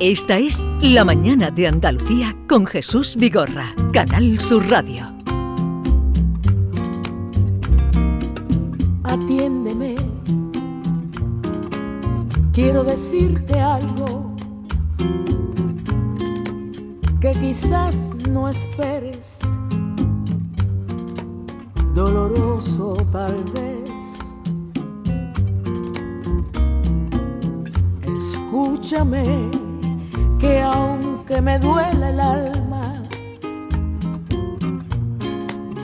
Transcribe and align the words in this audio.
Esta 0.00 0.38
es 0.38 0.66
La 0.80 1.04
Mañana 1.04 1.50
de 1.50 1.66
Andalucía 1.66 2.34
con 2.48 2.64
Jesús 2.64 3.16
Vigorra, 3.16 3.74
Canal 3.92 4.40
Sur 4.40 4.66
Radio. 4.70 5.12
Atiéndeme, 9.04 9.96
quiero 12.54 12.82
decirte 12.82 13.60
algo 13.60 14.34
que 17.20 17.32
quizás 17.32 18.10
no 18.26 18.48
esperes, 18.48 19.40
doloroso 21.94 22.94
tal 23.12 23.36
vez. 23.52 24.40
Escúchame 28.16 29.59
que 30.50 30.62
aunque 30.62 31.40
me 31.40 31.60
duele 31.60 32.10
el 32.10 32.18
alma, 32.18 32.92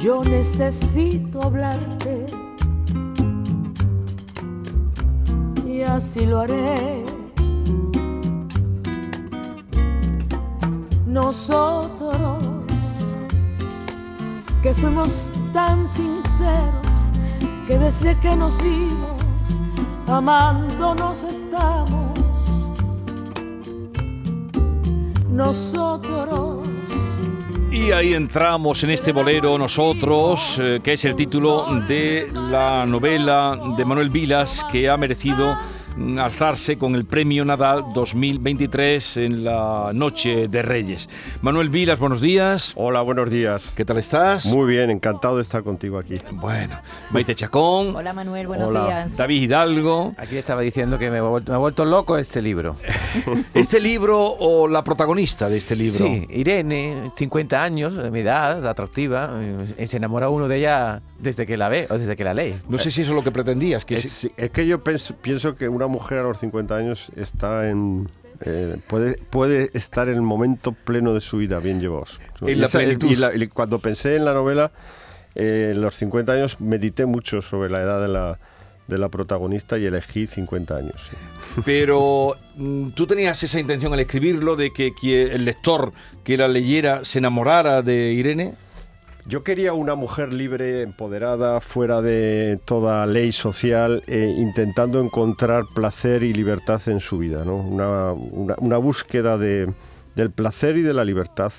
yo 0.00 0.24
necesito 0.24 1.40
hablarte 1.40 2.26
y 5.64 5.82
así 5.82 6.26
lo 6.26 6.40
haré. 6.40 7.04
Nosotros 11.06 12.42
que 14.62 14.74
fuimos 14.74 15.30
tan 15.52 15.86
sinceros 15.86 17.12
que 17.68 17.78
desde 17.78 18.18
que 18.18 18.34
nos 18.34 18.60
vimos 18.60 19.22
amándonos 20.08 21.22
estamos 21.22 22.15
nosotros. 25.36 26.66
Y 27.70 27.92
ahí 27.92 28.14
entramos 28.14 28.82
en 28.84 28.90
este 28.90 29.12
bolero 29.12 29.58
Nosotros, 29.58 30.56
eh, 30.58 30.80
que 30.82 30.94
es 30.94 31.04
el 31.04 31.14
título 31.14 31.66
de 31.86 32.30
la 32.32 32.86
novela 32.86 33.58
de 33.76 33.84
Manuel 33.84 34.08
Vilas, 34.08 34.64
que 34.72 34.88
ha 34.88 34.96
merecido 34.96 35.56
alzarse 36.18 36.76
con 36.76 36.94
el 36.94 37.06
Premio 37.06 37.44
Nadal 37.44 37.84
2023 37.94 39.16
en 39.16 39.44
la 39.44 39.90
Noche 39.94 40.46
de 40.48 40.62
Reyes. 40.62 41.08
Manuel 41.40 41.70
Vilas, 41.70 41.98
buenos 41.98 42.20
días. 42.20 42.72
Hola, 42.76 43.00
buenos 43.00 43.30
días. 43.30 43.72
¿Qué 43.74 43.84
tal 43.84 43.96
estás? 43.96 44.46
Muy 44.46 44.66
bien, 44.66 44.90
encantado 44.90 45.36
de 45.36 45.42
estar 45.42 45.62
contigo 45.62 45.98
aquí. 45.98 46.16
Bueno, 46.32 46.78
Maite 47.10 47.34
Chacón. 47.34 47.96
Hola 47.96 48.12
Manuel, 48.12 48.46
buenos 48.46 48.70
días. 48.70 49.16
David 49.16 49.42
Hidalgo. 49.42 50.14
Aquí 50.18 50.36
estaba 50.36 50.60
diciendo 50.60 50.98
que 50.98 51.10
me 51.10 51.18
ha 51.18 51.22
vuelto, 51.22 51.52
me 51.52 51.56
ha 51.56 51.60
vuelto 51.60 51.84
loco 51.86 52.18
este 52.18 52.42
libro. 52.42 52.76
¿Este 53.54 53.80
libro 53.80 54.22
o 54.22 54.68
la 54.68 54.84
protagonista 54.84 55.48
de 55.48 55.56
este 55.56 55.74
libro? 55.76 56.06
Sí, 56.06 56.26
Irene, 56.30 57.10
50 57.16 57.62
años, 57.62 57.96
de 57.96 58.10
mi 58.10 58.20
edad, 58.20 58.66
atractiva. 58.66 59.30
Se 59.86 59.96
enamora 59.96 60.28
uno 60.28 60.46
de 60.46 60.58
ella 60.58 61.00
desde 61.18 61.46
que 61.46 61.56
la 61.56 61.70
ve 61.70 61.86
o 61.88 61.96
desde 61.96 62.16
que 62.16 62.24
la 62.24 62.34
lee. 62.34 62.54
No 62.68 62.76
sé 62.76 62.90
si 62.90 63.00
eso 63.02 63.12
es 63.12 63.16
lo 63.16 63.24
que 63.24 63.30
pretendías. 63.30 63.86
Que 63.86 63.94
es, 63.94 64.28
es 64.36 64.50
que 64.50 64.66
yo 64.66 64.82
pienso 64.84 65.54
que 65.56 65.68
una 65.68 65.85
mujer 65.86 66.18
a 66.18 66.22
los 66.22 66.38
50 66.38 66.74
años 66.74 67.10
está 67.16 67.68
en, 67.68 68.08
eh, 68.40 68.76
puede, 68.88 69.18
puede 69.30 69.70
estar 69.74 70.08
en 70.08 70.16
el 70.16 70.22
momento 70.22 70.72
pleno 70.72 71.14
de 71.14 71.20
su 71.20 71.38
vida, 71.38 71.58
bien 71.58 71.80
llevados. 71.80 72.20
Y, 72.46 73.46
cuando 73.48 73.78
pensé 73.78 74.16
en 74.16 74.24
la 74.24 74.34
novela, 74.34 74.72
eh, 75.34 75.72
en 75.74 75.80
los 75.80 75.94
50 75.96 76.32
años, 76.32 76.60
medité 76.60 77.06
mucho 77.06 77.40
sobre 77.40 77.70
la 77.70 77.80
edad 77.82 78.00
de 78.00 78.08
la, 78.08 78.38
de 78.88 78.98
la 78.98 79.08
protagonista 79.08 79.78
y 79.78 79.86
elegí 79.86 80.26
50 80.26 80.76
años. 80.76 81.10
Pero 81.64 82.36
mm, 82.56 82.90
tú 82.90 83.06
tenías 83.06 83.42
esa 83.42 83.58
intención 83.58 83.92
al 83.92 84.00
escribirlo 84.00 84.56
de 84.56 84.72
que, 84.72 84.92
que 85.00 85.24
el 85.24 85.44
lector 85.44 85.92
que 86.22 86.36
la 86.36 86.48
leyera 86.48 87.04
se 87.04 87.18
enamorara 87.18 87.82
de 87.82 88.12
Irene. 88.12 88.54
Yo 89.28 89.42
quería 89.42 89.72
una 89.72 89.96
mujer 89.96 90.32
libre, 90.32 90.82
empoderada, 90.82 91.60
fuera 91.60 92.00
de 92.00 92.60
toda 92.64 93.04
ley 93.06 93.32
social, 93.32 94.04
eh, 94.06 94.32
intentando 94.38 95.00
encontrar 95.00 95.64
placer 95.74 96.22
y 96.22 96.32
libertad 96.32 96.80
en 96.86 97.00
su 97.00 97.18
vida, 97.18 97.44
¿no? 97.44 97.56
una, 97.56 98.76
búsqueda 98.76 99.36
de, 99.36 99.72
del 100.14 100.30
placer 100.30 100.76
y 100.76 100.82
de 100.82 100.94
la 100.94 101.04
libertad 101.04 101.52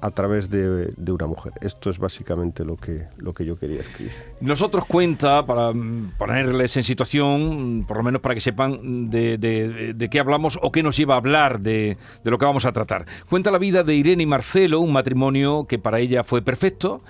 a 0.00 0.10
través 0.10 0.50
de, 0.50 0.92
una 1.06 1.26
mujer. 1.26 1.52
Esto 1.60 1.90
es 1.90 1.98
básicamente 1.98 2.64
lo 2.64 2.76
que, 2.76 3.06
lo 3.16 3.32
que 3.32 3.44
yo 3.44 3.56
quería 3.58 3.80
escribir. 3.80 4.12
Nosotros 4.40 4.84
cuenta, 4.84 5.44
para 5.46 5.72
ponerles 6.18 6.76
en 6.76 6.84
situación, 6.84 7.84
por 7.86 7.96
lo 7.96 8.02
menos 8.02 8.20
para 8.20 8.34
que 8.34 8.40
sepan 8.40 9.10
de, 9.10 9.38
de, 9.38 10.08
qué 10.10 10.20
hablamos 10.20 10.58
o 10.62 10.70
qué 10.70 10.82
nos 10.82 10.96
lleva 10.96 11.14
a 11.14 11.18
hablar 11.18 11.60
de, 11.60 11.96
lo 12.24 12.38
que 12.38 12.44
vamos 12.44 12.64
a 12.64 12.72
tratar. 12.72 13.06
Cuenta 13.28 13.50
la 13.50 13.58
vida 13.58 13.82
de 13.82 13.94
Irene 13.94 14.22
y 14.22 14.26
Marcelo, 14.26 14.80
un 14.80 14.92
matrimonio 14.92 15.66
que 15.66 15.78
para 15.78 16.00
ella 16.00 16.24
fue 16.24 16.42
perfecto. 16.42 17.02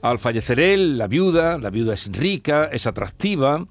Al 0.00 0.18
fallecer 0.18 0.58
él, 0.58 0.98
la 0.98 1.06
viuda, 1.06 1.58
la 1.58 1.70
viuda 1.70 1.94
es 1.94 2.10
rica, 2.10 2.68
es 2.72 2.86
atractiva 2.86 3.66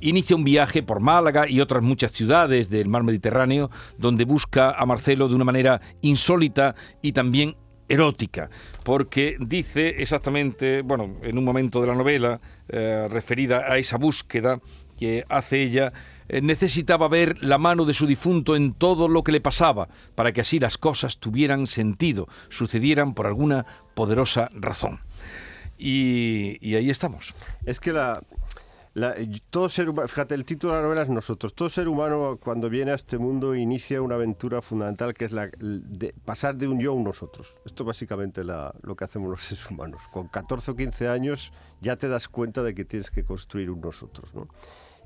inicia 0.00 0.36
un 0.36 0.44
viaje 0.44 0.82
por 0.82 1.00
Málaga 1.00 1.48
y 1.48 1.60
otras 1.60 1.82
muchas 1.82 2.12
ciudades 2.12 2.68
del 2.68 2.88
mar 2.88 3.02
Mediterráneo, 3.04 3.70
donde 3.96 4.26
busca 4.26 4.70
a 4.70 4.84
Marcelo 4.84 5.28
de 5.28 5.34
una 5.34 5.44
manera 5.44 5.80
insólita 6.02 6.74
y 7.00 7.12
también 7.12 7.56
erótica, 7.88 8.50
porque 8.82 9.36
dice 9.40 9.96
exactamente, 9.98 10.82
bueno, 10.82 11.16
en 11.22 11.38
un 11.38 11.44
momento 11.44 11.80
de 11.80 11.86
la 11.86 11.94
novela, 11.94 12.40
eh, 12.68 13.06
referida 13.10 13.64
a 13.70 13.78
esa 13.78 13.98
búsqueda 13.98 14.60
que 14.98 15.24
hace 15.28 15.62
ella, 15.62 15.92
eh, 16.28 16.40
necesitaba 16.40 17.08
ver 17.08 17.42
la 17.42 17.58
mano 17.58 17.84
de 17.84 17.94
su 17.94 18.06
difunto 18.06 18.56
en 18.56 18.72
todo 18.72 19.08
lo 19.08 19.22
que 19.22 19.32
le 19.32 19.40
pasaba, 19.40 19.88
para 20.14 20.32
que 20.32 20.40
así 20.40 20.58
las 20.58 20.78
cosas 20.78 21.18
tuvieran 21.18 21.66
sentido, 21.66 22.28
sucedieran 22.48 23.14
por 23.14 23.26
alguna 23.26 23.66
poderosa 23.94 24.50
razón. 24.54 25.00
Y, 25.76 26.56
y 26.66 26.76
ahí 26.76 26.88
estamos. 26.88 27.34
Es 27.66 27.80
que 27.80 27.92
la, 27.92 28.22
todo 29.50 29.68
ser 29.68 29.88
fíjate, 30.06 30.34
el 30.34 30.44
título 30.44 30.72
de 30.72 30.78
la 30.78 30.84
novela 30.84 31.02
es 31.02 31.08
Nosotros. 31.08 31.54
Todo 31.54 31.68
ser 31.68 31.88
humano 31.88 32.38
cuando 32.42 32.70
viene 32.70 32.92
a 32.92 32.94
este 32.94 33.18
mundo 33.18 33.54
inicia 33.54 34.00
una 34.00 34.14
aventura 34.14 34.62
fundamental 34.62 35.14
que 35.14 35.24
es 35.24 35.32
la 35.32 35.50
de 35.58 36.14
pasar 36.24 36.54
de 36.54 36.68
un 36.68 36.80
yo 36.80 36.92
a 36.92 36.94
un 36.94 37.02
nosotros. 37.02 37.56
Esto 37.64 37.82
es 37.82 37.86
básicamente 37.88 38.42
lo 38.44 38.96
que 38.96 39.04
hacemos 39.04 39.30
los 39.30 39.42
seres 39.42 39.68
humanos. 39.68 40.02
Con 40.12 40.28
14 40.28 40.70
o 40.70 40.76
15 40.76 41.08
años 41.08 41.52
ya 41.80 41.96
te 41.96 42.08
das 42.08 42.28
cuenta 42.28 42.62
de 42.62 42.74
que 42.74 42.84
tienes 42.84 43.10
que 43.10 43.24
construir 43.24 43.68
un 43.70 43.80
nosotros. 43.80 44.32
¿no? 44.32 44.48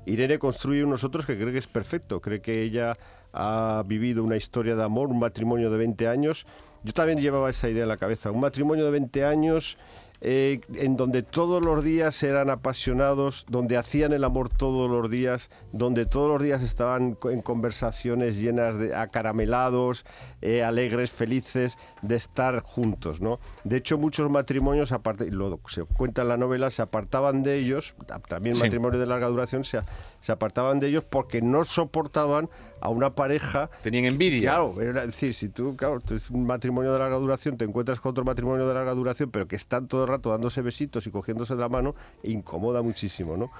Irene 0.05 0.37
construye 0.37 0.83
un 0.83 0.91
nosotros 0.91 1.25
que 1.25 1.35
cree 1.35 1.51
que 1.51 1.59
es 1.59 1.67
perfecto, 1.67 2.21
cree 2.21 2.41
que 2.41 2.61
ella 2.61 2.95
ha 3.33 3.83
vivido 3.85 4.23
una 4.23 4.37
historia 4.37 4.75
de 4.75 4.83
amor, 4.83 5.07
un 5.07 5.19
matrimonio 5.19 5.69
de 5.71 5.77
20 5.77 6.07
años. 6.07 6.45
Yo 6.83 6.93
también 6.93 7.19
llevaba 7.19 7.49
esa 7.49 7.69
idea 7.69 7.83
en 7.83 7.89
la 7.89 7.97
cabeza, 7.97 8.31
un 8.31 8.39
matrimonio 8.39 8.85
de 8.85 8.91
20 8.91 9.25
años 9.25 9.77
eh, 10.21 10.59
en 10.73 10.97
donde 10.97 11.23
todos 11.23 11.63
los 11.63 11.83
días 11.83 12.21
eran 12.23 12.49
apasionados, 12.49 13.45
donde 13.47 13.77
hacían 13.77 14.11
el 14.11 14.25
amor 14.25 14.49
todos 14.49 14.89
los 14.89 15.09
días, 15.09 15.49
donde 15.71 16.05
todos 16.05 16.29
los 16.29 16.43
días 16.43 16.61
estaban 16.61 17.17
en 17.23 17.41
conversaciones 17.41 18.37
llenas 18.37 18.77
de 18.77 18.95
acaramelados, 18.95 20.05
eh, 20.41 20.63
alegres, 20.63 21.11
felices 21.11 21.77
de 22.01 22.15
estar 22.15 22.61
juntos, 22.61 23.21
¿no? 23.21 23.39
De 23.63 23.77
hecho, 23.77 23.97
muchos 23.97 24.29
matrimonios, 24.29 24.91
aparte, 24.91 25.31
lo 25.31 25.59
se 25.67 25.83
cuenta 25.83 26.23
en 26.23 26.27
la 26.27 26.37
novela, 26.37 26.69
se 26.69 26.81
apartaban 26.81 27.41
de 27.43 27.55
ellos, 27.55 27.95
también 28.27 28.57
matrimonios 28.57 28.99
de 28.99 29.05
larga 29.05 29.27
duración, 29.27 29.63
se, 29.63 29.81
se 30.21 30.31
apartaban 30.31 30.79
de 30.79 30.87
ellos 30.87 31.03
porque 31.03 31.41
no 31.41 31.63
soportaban 31.63 32.49
a 32.81 32.89
una 32.89 33.15
pareja. 33.15 33.69
Tenían 33.81 34.05
envidia. 34.05 34.51
Claro, 34.51 34.81
es 34.81 34.93
decir, 34.93 35.33
si 35.33 35.49
tú, 35.49 35.75
claro, 35.75 35.99
tú 35.99 36.15
es 36.15 36.29
un 36.29 36.45
matrimonio 36.45 36.93
de 36.93 36.99
larga 36.99 37.17
duración, 37.17 37.57
te 37.57 37.65
encuentras 37.65 37.99
con 37.99 38.11
otro 38.11 38.23
matrimonio 38.23 38.67
de 38.67 38.73
larga 38.73 38.93
duración, 38.93 39.31
pero 39.31 39.47
que 39.47 39.55
están 39.55 39.87
todo 39.87 40.03
el 40.03 40.09
rato 40.09 40.29
dándose 40.31 40.61
besitos 40.61 41.05
y 41.07 41.11
cogiéndose 41.11 41.55
de 41.55 41.61
la 41.61 41.69
mano, 41.69 41.95
incomoda 42.23 42.81
muchísimo, 42.81 43.37
¿no? 43.37 43.51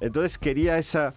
Entonces 0.00 0.38
quería 0.38 0.78
esa 0.78 1.14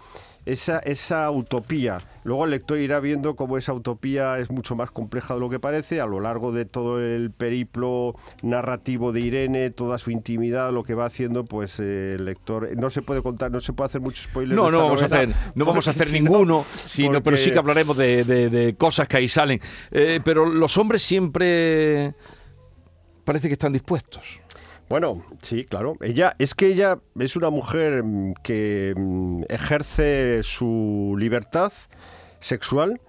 esa, 0.47 0.79
esa 0.79 1.29
utopía. 1.29 1.99
Luego 2.23 2.45
el 2.45 2.51
lector 2.51 2.77
irá 2.77 3.01
viendo 3.01 3.35
cómo 3.35 3.57
esa 3.57 3.73
utopía 3.73 4.39
es 4.39 4.49
mucho 4.49 4.75
más 4.75 4.91
compleja 4.91 5.33
de 5.33 5.41
lo 5.41 5.49
que 5.49 5.59
parece 5.59 5.99
a 5.99 6.05
lo 6.05 6.21
largo 6.21 6.53
de 6.53 6.63
todo 6.63 7.01
el 7.01 7.31
periplo 7.31 8.15
narrativo 8.41 9.11
de 9.11 9.19
Irene, 9.21 9.69
toda 9.71 9.97
su 9.97 10.09
intimidad, 10.09 10.71
lo 10.71 10.83
que 10.83 10.94
va 10.94 11.05
haciendo, 11.05 11.44
pues 11.44 11.79
eh, 11.79 12.13
el 12.15 12.25
lector 12.25 12.69
no 12.77 12.89
se 12.89 13.01
puede 13.01 13.21
contar, 13.21 13.51
no 13.51 13.59
se 13.59 13.73
puede 13.73 13.88
hacer 13.88 14.01
muchos 14.01 14.25
spoilers. 14.25 14.55
No, 14.55 14.71
no 14.71 14.83
vamos 14.83 15.01
a 15.01 15.05
hacer, 15.05 15.33
no 15.53 15.65
vamos 15.65 15.88
a 15.88 15.91
hacer 15.91 16.11
ninguno, 16.13 16.65
sino, 16.85 17.21
pero 17.21 17.35
sí 17.35 17.51
que 17.51 17.59
hablaremos 17.59 17.97
de, 17.97 18.75
cosas 18.77 19.07
que 19.07 19.17
ahí 19.17 19.27
salen. 19.27 19.59
Eh, 19.91 20.21
pero 20.23 20.45
los 20.45 20.77
hombres 20.77 21.03
siempre 21.03 22.13
parece 23.25 23.50
que 23.50 23.53
están 23.53 23.73
dispuestos. 23.73 24.39
Bueno, 24.89 25.24
sí, 25.42 25.66
claro. 25.66 25.98
Ella 26.01 26.36
es 26.39 26.56
que 26.56 26.68
ella 26.68 27.00
es 27.19 27.36
una 27.36 27.50
mujer 27.50 28.04
mm, 28.04 28.36
que 28.42 28.94
mm, 28.95 29.44
ejerce 29.50 30.42
su 30.44 31.16
libertad 31.19 31.74
sexual 32.39 33.01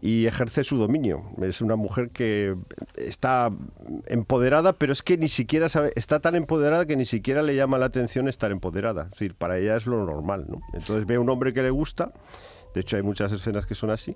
y 0.00 0.26
ejerce 0.26 0.64
su 0.64 0.76
dominio. 0.76 1.24
Es 1.40 1.60
una 1.60 1.76
mujer 1.76 2.10
que 2.10 2.54
está 2.94 3.50
empoderada, 4.06 4.74
pero 4.74 4.92
es 4.92 5.02
que 5.02 5.16
ni 5.16 5.28
siquiera 5.28 5.68
sabe, 5.68 5.92
está 5.96 6.20
tan 6.20 6.34
empoderada 6.34 6.84
que 6.84 6.94
ni 6.94 7.06
siquiera 7.06 7.42
le 7.42 7.56
llama 7.56 7.78
la 7.78 7.86
atención 7.86 8.28
estar 8.28 8.52
empoderada. 8.52 9.04
Es 9.04 9.10
decir, 9.12 9.34
para 9.34 9.58
ella 9.58 9.76
es 9.76 9.86
lo 9.86 10.04
normal, 10.04 10.44
¿no? 10.48 10.60
Entonces 10.74 11.06
ve 11.06 11.14
a 11.14 11.20
un 11.20 11.30
hombre 11.30 11.54
que 11.54 11.62
le 11.62 11.70
gusta, 11.70 12.12
de 12.74 12.82
hecho 12.82 12.96
hay 12.96 13.02
muchas 13.02 13.32
escenas 13.32 13.64
que 13.64 13.74
son 13.74 13.90
así, 13.90 14.14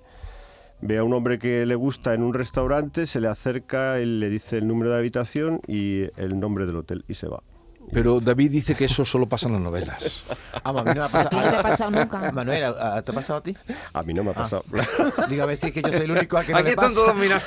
ve 0.81 0.99
a 0.99 1.05
un 1.05 1.13
hombre 1.15 1.39
que 1.39 1.67
le 1.67 1.75
gusta 1.75 2.15
en 2.15 2.23
un 2.23 2.35
restaurante, 2.35 3.07
se 3.07 3.21
le 3.21 3.29
acerca, 3.29 3.99
él 3.99 4.21
le 4.21 4.29
dice 4.29 4.59
el 4.59 4.67
número 4.69 4.91
de 4.93 4.99
habitación 4.99 5.61
y 5.67 6.03
el 6.21 6.39
nombre 6.39 6.67
del 6.67 6.77
hotel 6.77 7.05
y 7.09 7.15
se 7.15 7.27
va. 7.29 7.43
Pero 7.91 8.21
David 8.21 8.51
dice 8.51 8.75
que 8.75 8.85
eso 8.85 9.03
solo 9.07 9.27
pasa 9.31 9.47
en 9.47 9.55
las 9.55 9.63
novelas. 9.63 10.23
Ah, 10.65 10.71
a 10.71 10.83
mí 10.83 10.91
no 10.91 10.95
me 10.95 11.01
ha 11.01 11.05
¿A 11.21 11.29
ti 11.31 11.37
no 11.37 11.43
te 11.51 11.57
ha 11.57 11.63
pasado 11.63 11.91
nunca? 11.91 12.33
Manuel, 12.33 12.65
¿a- 12.65 12.97
a- 12.97 13.03
¿te 13.03 13.13
ha 13.13 13.15
pasado 13.15 13.39
a 13.39 13.43
ti? 13.43 13.57
A 13.95 14.03
mí 14.03 14.13
no 14.13 14.23
me 14.25 14.33
ha 14.33 14.35
pasado. 14.35 14.63
Diga 15.29 15.45
a 15.45 15.47
ver 15.47 15.57
si 15.57 15.69
es 15.69 15.73
que 15.73 15.81
yo 15.81 15.91
soy 15.93 16.03
el 16.03 16.11
único 16.11 16.37
a 16.37 16.45
que 16.45 16.53
no 16.53 16.59
Aquí 16.59 16.65
le 16.65 16.71
están 16.71 16.89
pasa. 16.89 17.01
todos 17.01 17.15
mirando. 17.17 17.45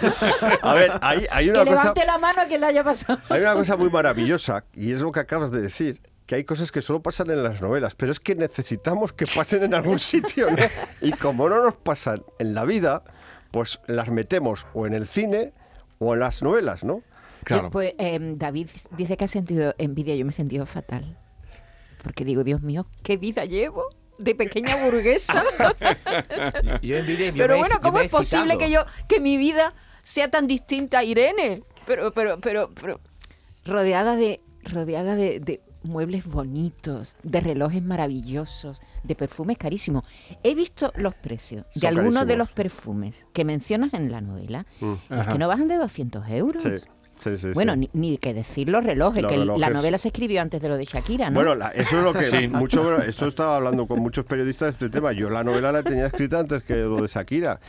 A 0.63 0.74
ver, 0.74 0.92
hay, 1.01 1.25
hay 1.30 1.45
Que 1.45 1.51
una 1.51 1.66
cosa... 1.66 1.75
levante 1.84 2.06
la 2.06 2.18
mano 2.18 2.42
a 2.42 2.45
quien 2.45 2.62
le 2.62 2.68
haya 2.68 2.84
pasado. 2.84 3.19
Hay 3.30 3.42
una 3.42 3.54
cosa 3.54 3.75
muy 3.77 3.89
maravillosa, 3.92 4.63
y 4.74 4.92
es 4.94 5.01
lo 5.01 5.12
que 5.12 5.19
acabas 5.19 5.51
de 5.51 5.62
decir, 5.62 6.01
que 6.25 6.36
hay 6.36 6.44
cosas 6.45 6.72
que 6.72 6.81
solo 6.81 7.01
pasan 7.01 7.30
en 7.30 7.44
las 7.44 7.62
novelas, 7.62 7.94
pero 7.95 8.12
es 8.12 8.19
que 8.19 8.34
necesitamos 8.34 9.12
que 9.13 9.27
pasen 9.27 9.63
en 9.63 9.74
algún 9.75 10.00
sitio, 10.00 10.50
¿no? 10.50 10.63
Y 11.01 11.12
como 11.12 11.50
no 11.50 11.62
nos 11.62 11.75
pasan 11.75 12.24
en 12.39 12.54
la 12.56 12.63
vida, 12.66 13.04
pues 13.51 13.80
las 13.88 14.09
metemos 14.09 14.65
o 14.74 14.88
en 14.88 14.94
el 14.94 15.07
cine 15.07 15.53
o 16.00 16.13
en 16.13 16.21
las 16.21 16.42
novelas, 16.42 16.83
¿no? 16.83 17.03
Claro. 17.44 17.69
Pues 17.69 17.94
eh, 17.98 18.19
David 18.36 18.69
dice 18.98 19.18
que 19.18 19.25
ha 19.25 19.27
sentido 19.27 19.74
envidia, 19.77 20.15
yo 20.15 20.25
me 20.25 20.31
he 20.31 20.33
sentido 20.33 20.65
fatal. 20.65 21.18
Porque 22.03 22.25
digo, 22.25 22.44
Dios 22.44 22.62
mío, 22.62 22.86
¿qué 23.03 23.18
vida 23.18 23.45
llevo? 23.45 23.86
De 24.18 24.36
pequeña 24.36 24.75
burguesa. 24.83 25.44
Yo 26.81 26.98
envidia 26.98 27.31
yo 27.31 27.38
Pero 27.38 27.56
me 27.56 27.59
bueno, 27.59 27.75
¿cómo 27.81 28.00
es 28.00 28.09
posible 28.09 28.57
que 28.57 28.69
yo, 28.69 28.86
que 29.07 29.19
mi 29.19 29.38
vida 29.38 29.74
sea 30.03 30.30
tan 30.30 30.48
distinta 30.48 31.00
a 31.00 31.03
Irene? 31.03 31.63
Pero, 31.88 32.12
pero, 32.12 32.39
pero, 32.39 32.69
pero, 32.80 33.00
rodeada 33.65 34.15
de, 34.15 34.39
rodeada 34.63 35.15
de, 35.15 35.39
de 35.39 35.62
muebles 35.83 36.25
bonitos, 36.25 37.18
de 37.24 37.39
relojes 37.42 37.83
maravillosos, 37.83 38.81
de 39.04 39.16
perfumes 39.16 39.57
carísimos. 39.57 40.04
He 40.44 40.56
visto 40.56 40.92
los 40.95 41.13
precios 41.16 41.66
de 41.75 41.88
algunos 41.88 42.28
de 42.28 42.36
los 42.38 42.50
perfumes 42.50 43.28
que 43.33 43.45
mencionas 43.45 43.94
en 43.94 44.12
la 44.12 44.22
novela. 44.22 44.66
Mm. 44.80 44.94
Es 45.10 45.19
Ajá. 45.19 45.31
que 45.33 45.39
no 45.39 45.48
bajan 45.48 45.68
de 45.68 45.75
200 45.78 46.28
euros. 46.30 46.63
Sí, 46.63 46.69
sí, 47.19 47.38
sí. 47.38 47.48
Bueno, 47.54 47.74
sí. 47.74 47.89
ni, 47.94 48.10
ni 48.12 48.18
que 48.18 48.33
decir 48.33 48.69
los 48.69 48.83
relojes, 48.83 49.24
Los 49.24 49.31
que 49.31 49.38
la 49.60 49.69
novela 49.69 49.98
se 49.98 50.10
escribió 50.10 50.42
antes 50.42 50.62
de 50.62 50.69
lo 50.69 50.78
de 50.78 50.86
Shakira, 50.86 51.30
¿no? 51.30 51.36
Bueno, 51.36 51.56
la- 51.56 51.69
eso 51.69 51.98
es 51.98 52.04
lo 52.04 52.13
que 52.13 52.25
Sí. 52.25 52.48
mucho, 52.48 53.01
eso 53.01 53.27
estaba 53.27 53.56
hablando 53.57 53.88
con 53.88 54.00
muchos 54.00 54.25
periodistas 54.25 54.77
de 54.80 54.88
este 54.88 54.89
tema. 55.00 55.12
Yo 55.13 55.30
la 55.30 55.44
novela 55.44 55.72
la 55.72 55.84
tenía 55.84 56.07
escrita 56.07 56.39
antes 56.39 56.63
que 56.63 56.75
lo 56.75 57.01
de 57.01 57.07
Shakira. 57.07 57.60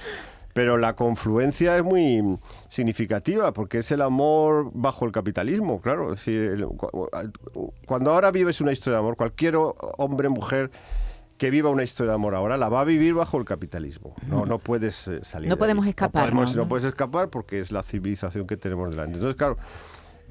Pero 0.53 0.77
la 0.77 0.95
confluencia 0.95 1.77
es 1.79 1.83
muy 1.85 2.39
significativa 2.69 3.53
porque 3.53 3.79
es 3.79 3.91
el 3.91 4.03
amor 4.03 4.71
bajo 4.75 5.07
el 5.07 5.13
capitalismo, 5.13 5.81
claro. 5.81 6.13
Es 6.13 6.19
decir, 6.25 6.67
cuando 7.87 8.13
ahora 8.13 8.31
vives 8.31 8.61
una 8.61 8.73
historia 8.73 8.97
de 8.99 9.01
amor, 9.01 9.17
cualquier 9.17 9.55
hombre, 9.57 10.29
mujer 10.29 10.71
que 11.39 11.51
viva 11.51 11.71
una 11.71 11.83
historia 11.83 12.11
de 12.11 12.15
amor 12.17 12.35
ahora 12.35 12.57
la 12.57 12.69
va 12.69 12.83
a 12.83 12.85
vivir 12.85 13.15
bajo 13.15 13.39
el 13.39 13.45
capitalismo. 13.45 14.15
No, 14.29 14.45
no 14.47 14.59
puedes 14.59 15.09
eh, 15.09 15.21
salir. 15.25 15.49
No 15.49 15.57
de 15.57 15.59
podemos 15.59 15.85
ahí. 15.85 15.91
escapar, 15.91 16.27
No, 16.27 16.41
podemos- 16.41 16.55
¿no? 16.57 16.63
no 16.63 16.69
puedes 16.69 16.85
escapar 16.87 17.29
porque 17.31 17.59
es 17.59 17.73
la 17.73 17.83
civilización 17.83 18.47
que 18.47 18.57
tenemos 18.57 18.91
delante. 18.91 19.15
Entonces, 19.15 19.37
claro. 19.37 19.57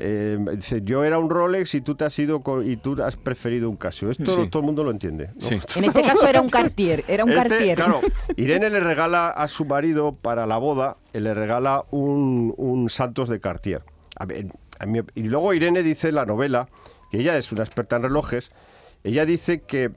Eh, 0.03 0.38
dice, 0.56 0.81
yo 0.83 1.03
era 1.03 1.19
un 1.19 1.30
Rolex 1.30 1.75
y 1.75 1.81
tú 1.81 1.95
te 1.95 2.06
has 2.06 2.18
ido 2.19 2.42
con- 2.42 2.69
y 2.69 2.75
tú 2.77 3.01
has 3.03 3.15
preferido 3.15 3.69
un 3.69 3.75
Casio. 3.77 4.09
Esto 4.09 4.36
Sí. 4.36 4.50
todo 4.50 4.62
el 4.62 4.65
mundo 4.65 4.83
lo 4.83 4.92
entiende. 4.92 5.27
¿no? 5.36 5.42
Sí. 5.42 5.59
En 5.75 5.83
este 5.86 6.01
caso 6.01 6.27
era 6.27 6.42
un 6.42 6.50
Cartier, 6.50 7.03
era 7.07 7.24
un 7.24 7.31
Este, 7.31 7.48
Cartier. 7.50 7.75
Claro, 7.77 8.01
Irene 8.36 8.69
le 8.69 8.80
regala 8.80 9.30
a 9.30 9.48
su 9.48 9.65
marido 9.65 10.13
para 10.13 10.45
la 10.48 10.57
boda, 10.57 10.98
eh, 11.13 11.19
le 11.21 11.33
regala 11.33 11.86
un, 11.92 12.53
un 12.57 12.89
Santos 12.89 13.30
de 13.30 13.39
Cartier. 13.39 13.83
A 14.18 14.25
ver, 14.25 14.48
a 14.80 14.86
mí- 14.86 15.00
y 15.15 15.24
luego 15.24 15.53
Irene 15.53 15.83
dice 15.83 16.09
en 16.09 16.15
la 16.15 16.25
novela, 16.25 16.68
que 17.12 17.19
ella 17.19 17.38
es 17.38 17.51
una 17.51 17.63
experta 17.63 17.95
en 17.98 18.03
relojes, 18.03 18.51
ella 19.03 19.25
dice 19.25 19.62
que, 19.62 19.92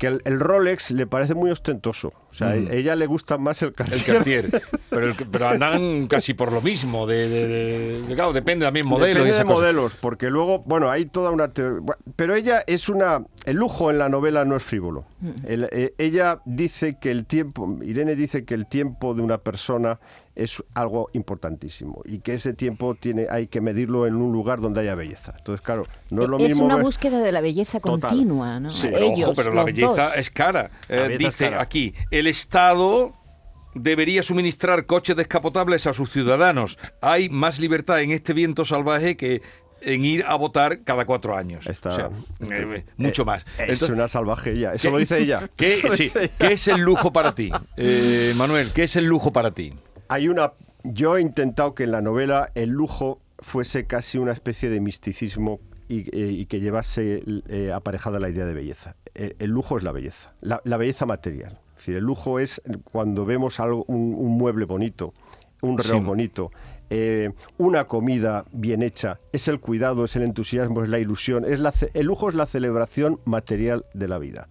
que 0.00 0.06
el, 0.08 0.22
el 0.24 0.40
Rolex 0.40 0.90
le 0.90 1.06
parece 1.06 1.34
muy 1.34 1.50
ostentoso. 1.52 2.08
O 2.30 2.34
sea, 2.34 2.48
Mm. 2.48 2.68
a 2.68 2.72
ella 2.72 2.96
le 2.96 3.06
gusta 3.06 3.38
más 3.38 3.60
el 3.62 3.72
Cartier. 3.74 3.98
El 4.00 4.04
Cartier. 4.50 4.62
Pero, 4.90 5.06
el- 5.06 5.14
pero 5.30 5.46
andan 5.48 6.08
casi 6.08 6.34
por 6.34 6.50
lo 6.50 6.60
mismo. 6.60 7.06
De, 7.06 7.16
de- 7.28 7.46
de- 7.46 8.02
de- 8.02 8.14
claro, 8.16 8.32
depende 8.32 8.64
también 8.66 8.88
modelo. 8.88 9.06
y 9.20 9.24
Depende 9.24 9.30
esa 9.30 9.38
de 9.40 9.44
cosa. 9.44 9.54
modelos, 9.60 9.94
porque 10.00 10.30
luego, 10.30 10.60
bueno, 10.66 10.90
hay 10.90 11.06
toda 11.06 11.30
una 11.30 11.48
teoría. 11.52 11.80
Pero 12.16 12.34
ella 12.34 12.64
es 12.66 12.88
una. 12.88 13.24
El 13.44 13.56
lujo 13.56 13.90
en 13.90 13.98
la 13.98 14.08
novela 14.08 14.44
no 14.44 14.56
es 14.56 14.62
frívolo. 14.64 15.04
El- 15.46 15.68
eh, 15.70 15.94
ella 15.98 16.40
dice 16.44 16.96
que 17.00 17.10
el 17.12 17.26
tiempo. 17.26 17.78
Irene 17.82 18.16
dice 18.16 18.44
que 18.44 18.54
el 18.54 18.66
tiempo 18.66 19.14
de 19.14 19.22
una 19.22 19.38
persona 19.38 20.00
es 20.42 20.62
algo 20.74 21.10
importantísimo 21.12 22.02
y 22.04 22.18
que 22.20 22.34
ese 22.34 22.52
tiempo 22.54 22.94
tiene 22.94 23.26
hay 23.30 23.46
que 23.48 23.60
medirlo 23.60 24.06
en 24.06 24.14
un 24.16 24.32
lugar 24.32 24.60
donde 24.60 24.80
haya 24.80 24.94
belleza. 24.94 25.34
Entonces, 25.36 25.64
claro, 25.64 25.86
no 26.10 26.22
es 26.22 26.28
lo 26.28 26.36
es 26.38 26.44
mismo. 26.44 26.64
una 26.64 26.76
ver- 26.76 26.84
búsqueda 26.84 27.20
de 27.20 27.32
la 27.32 27.40
belleza 27.40 27.80
Total. 27.80 28.10
continua, 28.10 28.58
¿no? 28.60 28.70
Sí, 28.70 28.88
Pero, 28.90 28.98
Ellos, 29.04 29.28
ojo, 29.28 29.32
pero 29.36 29.50
la 29.50 29.56
los 29.62 29.66
belleza 29.66 30.04
dos. 30.06 30.16
es 30.16 30.30
cara. 30.30 30.70
Eh, 30.88 31.08
es 31.12 31.18
dice 31.18 31.44
cara. 31.50 31.60
aquí, 31.60 31.94
el 32.10 32.26
Estado 32.26 33.12
debería 33.74 34.22
suministrar 34.22 34.86
coches 34.86 35.14
descapotables 35.16 35.86
a 35.86 35.94
sus 35.94 36.10
ciudadanos. 36.10 36.78
Hay 37.00 37.28
más 37.28 37.58
libertad 37.60 38.00
en 38.00 38.10
este 38.12 38.32
viento 38.32 38.64
salvaje 38.64 39.16
que 39.16 39.42
en 39.82 40.04
ir 40.04 40.24
a 40.26 40.34
votar 40.34 40.82
cada 40.84 41.06
cuatro 41.06 41.36
años. 41.36 41.66
Está- 41.66 41.88
O 41.90 41.92
sea, 41.92 42.10
este- 42.40 42.76
eh, 42.76 42.84
mucho 42.98 43.22
eh, 43.22 43.24
más. 43.24 43.46
Es 43.54 43.60
Entonces, 43.60 43.90
una 43.90 44.08
salvaje 44.08 44.52
ella. 44.52 44.74
Eso 44.74 44.88
¿qué- 44.88 44.90
lo 44.92 44.98
dice 44.98 45.18
ella. 45.18 45.48
¿qué, 45.56 45.74
Eso 45.74 45.88
lo 45.88 45.94
sí, 45.96 46.02
dice 46.04 46.18
ella. 46.24 46.32
¿Qué 46.38 46.52
es 46.52 46.68
el 46.68 46.80
lujo 46.80 47.12
para 47.12 47.34
ti? 47.34 47.50
Eh, 47.76 48.34
Manuel, 48.36 48.72
¿qué 48.72 48.82
es 48.84 48.96
el 48.96 49.04
lujo 49.06 49.32
para 49.32 49.52
ti? 49.52 49.70
Hay 50.10 50.28
una 50.28 50.52
yo 50.84 51.16
he 51.16 51.20
intentado 51.22 51.74
que 51.74 51.84
en 51.84 51.92
la 51.92 52.00
novela 52.02 52.50
el 52.54 52.70
lujo 52.70 53.20
fuese 53.38 53.86
casi 53.86 54.18
una 54.18 54.32
especie 54.32 54.68
de 54.70 54.80
misticismo 54.80 55.60
y, 55.88 56.00
eh, 56.16 56.30
y 56.32 56.46
que 56.46 56.60
llevase 56.60 57.22
eh, 57.48 57.72
aparejada 57.72 58.18
la 58.20 58.28
idea 58.28 58.44
de 58.46 58.54
belleza. 58.54 58.96
El 59.14 59.50
lujo 59.50 59.76
es 59.76 59.82
la 59.82 59.92
belleza, 59.92 60.32
la, 60.40 60.60
la 60.64 60.76
belleza 60.76 61.04
material. 61.06 61.58
Es 61.72 61.76
decir, 61.78 61.96
el 61.96 62.04
lujo 62.04 62.38
es 62.38 62.60
cuando 62.84 63.24
vemos 63.24 63.58
algo, 63.60 63.84
un, 63.88 64.14
un 64.16 64.36
mueble 64.38 64.64
bonito, 64.66 65.12
un 65.62 65.76
reloj 65.78 66.00
Sí. 66.00 66.06
bonito, 66.06 66.50
eh, 66.90 67.30
una 67.58 67.84
comida 67.86 68.44
bien 68.52 68.82
hecha, 68.82 69.18
es 69.32 69.48
el 69.48 69.60
cuidado, 69.60 70.04
es 70.04 70.16
el 70.16 70.22
entusiasmo, 70.22 70.82
es 70.82 70.88
la 70.90 70.98
ilusión. 70.98 71.44
Es 71.44 71.60
la 71.60 71.72
ce- 71.72 71.90
el 71.94 72.06
lujo 72.06 72.28
es 72.28 72.34
la 72.34 72.46
celebración 72.46 73.20
material 73.24 73.84
de 73.94 74.08
la 74.08 74.18
vida. 74.18 74.48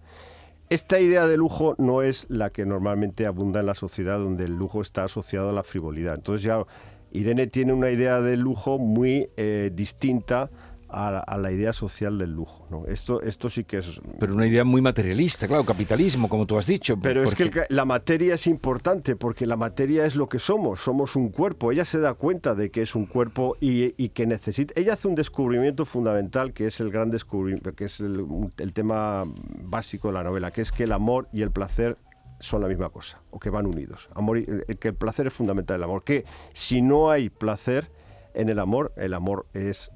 Esta 0.70 1.00
idea 1.00 1.26
de 1.26 1.36
lujo 1.36 1.74
no 1.78 2.00
es 2.00 2.26
la 2.28 2.50
que 2.50 2.64
normalmente 2.64 3.26
abunda 3.26 3.58
en 3.58 3.66
la 3.66 3.74
sociedad 3.74 4.20
donde 4.20 4.44
el 4.44 4.54
lujo 4.54 4.82
está 4.82 5.02
asociado 5.02 5.50
a 5.50 5.52
la 5.52 5.64
frivolidad. 5.64 6.14
Entonces 6.14 6.44
ya 6.44 6.64
Irene 7.10 7.48
tiene 7.48 7.72
una 7.72 7.90
idea 7.90 8.20
del 8.20 8.38
lujo 8.38 8.78
muy 8.78 9.30
eh, 9.36 9.72
distinta 9.74 10.48
a, 10.92 11.10
la- 11.10 11.18
a 11.20 11.36
la 11.38 11.52
idea 11.52 11.72
social 11.72 12.18
del 12.18 12.32
lujo. 12.32 12.66
¿no? 12.70 12.86
Esto, 12.86 13.20
esto 13.22 13.48
sí 13.50 13.64
que 13.64 13.78
es... 13.78 14.00
Pero 14.18 14.34
una 14.34 14.46
idea 14.46 14.64
muy 14.64 14.80
materialista, 14.82 15.46
claro, 15.48 15.64
capitalismo, 15.64 16.28
como 16.28 16.46
tú 16.46 16.58
has 16.58 16.66
dicho. 16.66 16.96
Pero 17.00 17.22
es 17.22 17.34
que 17.34 17.44
el 17.44 17.50
la 17.68 17.84
materia 17.84 18.34
es 18.34 18.46
importante 18.46 19.16
porque 19.16 19.46
la 19.46 19.56
materia 19.56 20.04
es 20.06 20.16
lo 20.16 20.28
que 20.28 20.38
somos, 20.38 20.80
somos 20.80 21.16
un 21.16 21.30
cuerpo. 21.30 21.72
Ella 21.72 21.84
se 21.84 21.98
da 22.00 22.14
cuenta 22.14 22.54
de 22.54 22.70
que 22.70 22.82
es 22.82 22.94
un 22.94 23.06
cuerpo 23.06 23.56
y, 23.60 23.94
y 24.02 24.10
que 24.10 24.26
necesita. 24.26 24.72
Ella 24.76 24.94
hace 24.94 25.08
un 25.08 25.14
descubrimiento 25.14 25.84
fundamental 25.84 26.52
que 26.52 26.66
es 26.66 26.80
el 26.80 26.90
gran 26.90 27.10
descubrimiento, 27.10 27.72
que 27.74 27.84
es 27.84 28.00
el, 28.00 28.24
el 28.58 28.72
tema 28.72 29.24
básico 29.62 30.08
de 30.08 30.14
la 30.14 30.22
novela, 30.24 30.50
que 30.50 30.62
es 30.62 30.72
que 30.72 30.84
el 30.84 30.92
amor 30.92 31.28
y 31.32 31.42
el 31.42 31.50
placer 31.50 31.96
son 32.40 32.62
la 32.62 32.68
misma 32.68 32.88
cosa 32.88 33.20
o 33.30 33.38
que 33.38 33.50
van 33.50 33.66
unidos. 33.66 34.08
Amor 34.14 34.38
y- 34.38 34.46
eh, 34.68 34.76
que 34.76 34.88
el 34.88 34.94
placer 34.94 35.26
es 35.26 35.32
fundamental 35.32 35.76
el 35.76 35.82
amor. 35.84 36.02
Que 36.04 36.24
si 36.54 36.80
no 36.82 37.10
hay 37.10 37.28
placer 37.28 37.90
en 38.34 38.48
el 38.48 38.58
amor, 38.58 38.92
el 38.96 39.12
amor 39.14 39.46
es 39.52 39.90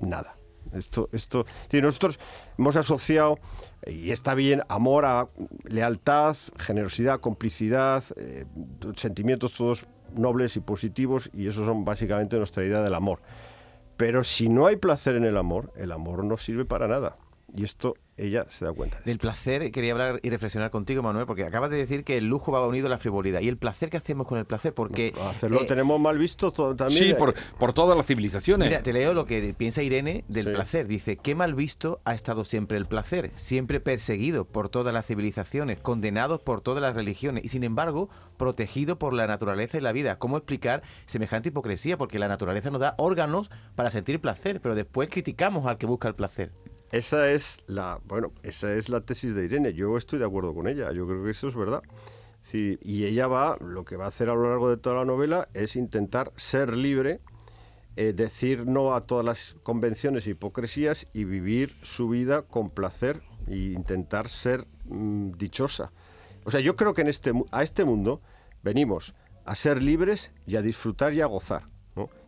nada. 0.00 0.34
Esto, 0.72 1.08
esto, 1.12 1.40
es 1.40 1.64
decir, 1.64 1.82
nosotros 1.82 2.18
hemos 2.58 2.76
asociado, 2.76 3.38
y 3.86 4.10
está 4.10 4.34
bien, 4.34 4.62
amor 4.68 5.04
a 5.04 5.28
lealtad, 5.64 6.36
generosidad, 6.58 7.20
complicidad, 7.20 8.04
eh, 8.16 8.46
sentimientos 8.96 9.54
todos 9.54 9.86
nobles 10.14 10.56
y 10.56 10.60
positivos, 10.60 11.30
y 11.32 11.46
esos 11.46 11.66
son 11.66 11.84
básicamente 11.84 12.36
nuestra 12.36 12.64
idea 12.64 12.82
del 12.82 12.94
amor. 12.94 13.20
Pero 13.96 14.24
si 14.24 14.48
no 14.48 14.66
hay 14.66 14.76
placer 14.76 15.16
en 15.16 15.24
el 15.24 15.36
amor, 15.36 15.72
el 15.76 15.92
amor 15.92 16.24
no 16.24 16.36
sirve 16.36 16.64
para 16.64 16.88
nada. 16.88 17.16
Y 17.54 17.64
esto 17.64 17.94
ella 18.16 18.44
se 18.48 18.64
da 18.64 18.72
cuenta. 18.72 18.98
de 18.98 19.04
Del 19.04 19.12
esto. 19.14 19.22
placer 19.22 19.72
quería 19.72 19.92
hablar 19.92 20.20
y 20.22 20.30
reflexionar 20.30 20.70
contigo, 20.70 21.02
Manuel, 21.02 21.26
porque 21.26 21.44
acabas 21.44 21.70
de 21.70 21.78
decir 21.78 22.04
que 22.04 22.16
el 22.18 22.26
lujo 22.26 22.52
va 22.52 22.66
unido 22.66 22.86
a 22.86 22.90
la 22.90 22.98
frivolidad. 22.98 23.40
¿Y 23.40 23.48
el 23.48 23.56
placer 23.56 23.88
que 23.90 23.96
hacemos 23.96 24.26
con 24.26 24.38
el 24.38 24.44
placer? 24.44 24.74
Porque... 24.74 25.14
Hacerlo 25.28 25.62
eh, 25.62 25.66
tenemos 25.66 25.98
mal 25.98 26.18
visto 26.18 26.52
todo, 26.52 26.76
también. 26.76 27.04
Sí, 27.08 27.14
por, 27.14 27.34
por 27.58 27.72
todas 27.72 27.96
las 27.96 28.06
civilizaciones. 28.06 28.68
Mira, 28.68 28.82
te 28.82 28.92
leo 28.92 29.14
lo 29.14 29.24
que 29.24 29.54
piensa 29.56 29.82
Irene 29.82 30.24
del 30.28 30.46
Sí. 30.46 30.52
placer. 30.52 30.86
Dice, 30.86 31.16
qué 31.16 31.34
mal 31.34 31.54
visto 31.54 32.00
ha 32.04 32.14
estado 32.14 32.44
siempre 32.44 32.76
el 32.78 32.86
placer, 32.86 33.30
siempre 33.36 33.80
perseguido 33.80 34.44
por 34.44 34.68
todas 34.68 34.92
las 34.94 35.06
civilizaciones, 35.06 35.80
condenados 35.80 36.40
por 36.42 36.60
todas 36.60 36.82
las 36.82 36.94
religiones 36.94 37.44
y 37.44 37.48
sin 37.48 37.64
embargo 37.64 38.10
protegido 38.36 38.98
por 38.98 39.12
la 39.14 39.26
naturaleza 39.26 39.78
y 39.78 39.80
la 39.80 39.92
vida. 39.92 40.18
¿Cómo 40.18 40.36
explicar 40.36 40.82
semejante 41.06 41.48
hipocresía? 41.48 41.96
Porque 41.96 42.18
la 42.18 42.28
naturaleza 42.28 42.70
nos 42.70 42.80
da 42.80 42.94
órganos 42.98 43.50
para 43.74 43.90
sentir 43.90 44.20
placer, 44.20 44.60
pero 44.60 44.74
después 44.74 45.08
criticamos 45.08 45.66
al 45.66 45.78
que 45.78 45.86
busca 45.86 46.06
el 46.08 46.14
placer. 46.14 46.52
Esa 46.92 47.30
es 47.30 47.62
la, 47.66 48.00
bueno, 48.04 48.32
esa 48.42 48.74
es 48.74 48.88
la 48.88 49.00
tesis 49.02 49.34
de 49.34 49.44
Irene. 49.44 49.72
Yo 49.74 49.96
estoy 49.96 50.18
de 50.18 50.24
acuerdo 50.24 50.54
con 50.54 50.66
ella. 50.66 50.92
Yo 50.92 51.06
creo 51.06 51.22
que 51.22 51.30
eso 51.30 51.48
es 51.48 51.54
verdad. 51.54 51.82
Y 52.52 53.04
ella 53.04 53.28
va, 53.28 53.56
lo 53.60 53.84
que 53.84 53.96
va 53.96 54.06
a 54.06 54.08
hacer 54.08 54.28
a 54.28 54.34
lo 54.34 54.48
largo 54.48 54.70
de 54.70 54.76
toda 54.76 54.96
la 54.96 55.04
novela 55.04 55.48
es 55.54 55.76
intentar 55.76 56.32
ser 56.36 56.76
libre, 56.76 57.20
eh, 57.96 58.12
decir 58.12 58.66
no 58.66 58.94
a 58.94 59.06
todas 59.06 59.24
las 59.24 59.56
convenciones 59.62 60.26
e 60.26 60.30
hipocresías 60.30 61.06
y 61.12 61.24
vivir 61.24 61.76
su 61.82 62.08
vida 62.08 62.42
con 62.42 62.70
placer 62.70 63.22
e 63.46 63.56
intentar 63.56 64.28
ser 64.28 64.66
mm, 64.86 65.32
dichosa. 65.32 65.92
O 66.44 66.50
sea, 66.50 66.60
yo 66.60 66.74
creo 66.74 66.94
que 66.94 67.02
en 67.02 67.08
este, 67.08 67.32
a 67.52 67.62
este 67.62 67.84
mundo 67.84 68.20
venimos 68.62 69.14
a 69.44 69.54
ser 69.54 69.82
libres 69.82 70.32
y 70.46 70.56
a 70.56 70.62
disfrutar 70.62 71.12
y 71.12 71.20
a 71.20 71.26
gozar. 71.26 71.68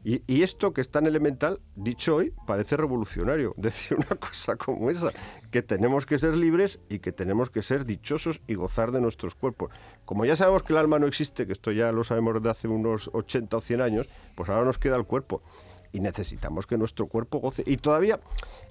Y, 0.04 0.42
esto 0.42 0.72
que 0.72 0.80
es 0.80 0.90
tan 0.90 1.06
elemental, 1.06 1.60
dicho 1.76 2.16
hoy, 2.16 2.32
parece 2.46 2.76
revolucionario. 2.76 3.52
Decir 3.56 3.96
una 3.96 4.16
cosa 4.18 4.56
como 4.56 4.90
esa, 4.90 5.12
que 5.50 5.62
tenemos 5.62 6.06
que 6.06 6.18
ser 6.18 6.36
libres 6.36 6.80
y 6.88 6.98
que 6.98 7.12
tenemos 7.12 7.50
que 7.50 7.62
ser 7.62 7.86
dichosos 7.86 8.40
y 8.48 8.54
gozar 8.54 8.90
de 8.90 9.00
nuestros 9.00 9.34
cuerpos. 9.34 9.70
Como 10.04 10.24
ya 10.24 10.34
sabemos 10.34 10.64
que 10.64 10.72
el 10.72 10.78
alma 10.78 10.98
no 10.98 11.06
existe, 11.06 11.46
que 11.46 11.52
esto 11.52 11.70
ya 11.70 11.92
lo 11.92 12.02
sabemos 12.02 12.34
desde 12.34 12.50
hace 12.50 12.68
unos 12.68 13.10
80 13.12 13.56
o 13.56 13.60
100 13.60 13.80
años, 13.80 14.08
pues 14.34 14.48
ahora 14.48 14.64
nos 14.64 14.78
queda 14.78 14.96
el 14.96 15.04
cuerpo. 15.04 15.42
Y 15.92 16.00
necesitamos 16.00 16.66
que 16.66 16.76
nuestro 16.76 17.06
cuerpo 17.06 17.38
goce. 17.38 17.62
Y 17.66 17.76
todavía 17.76 18.18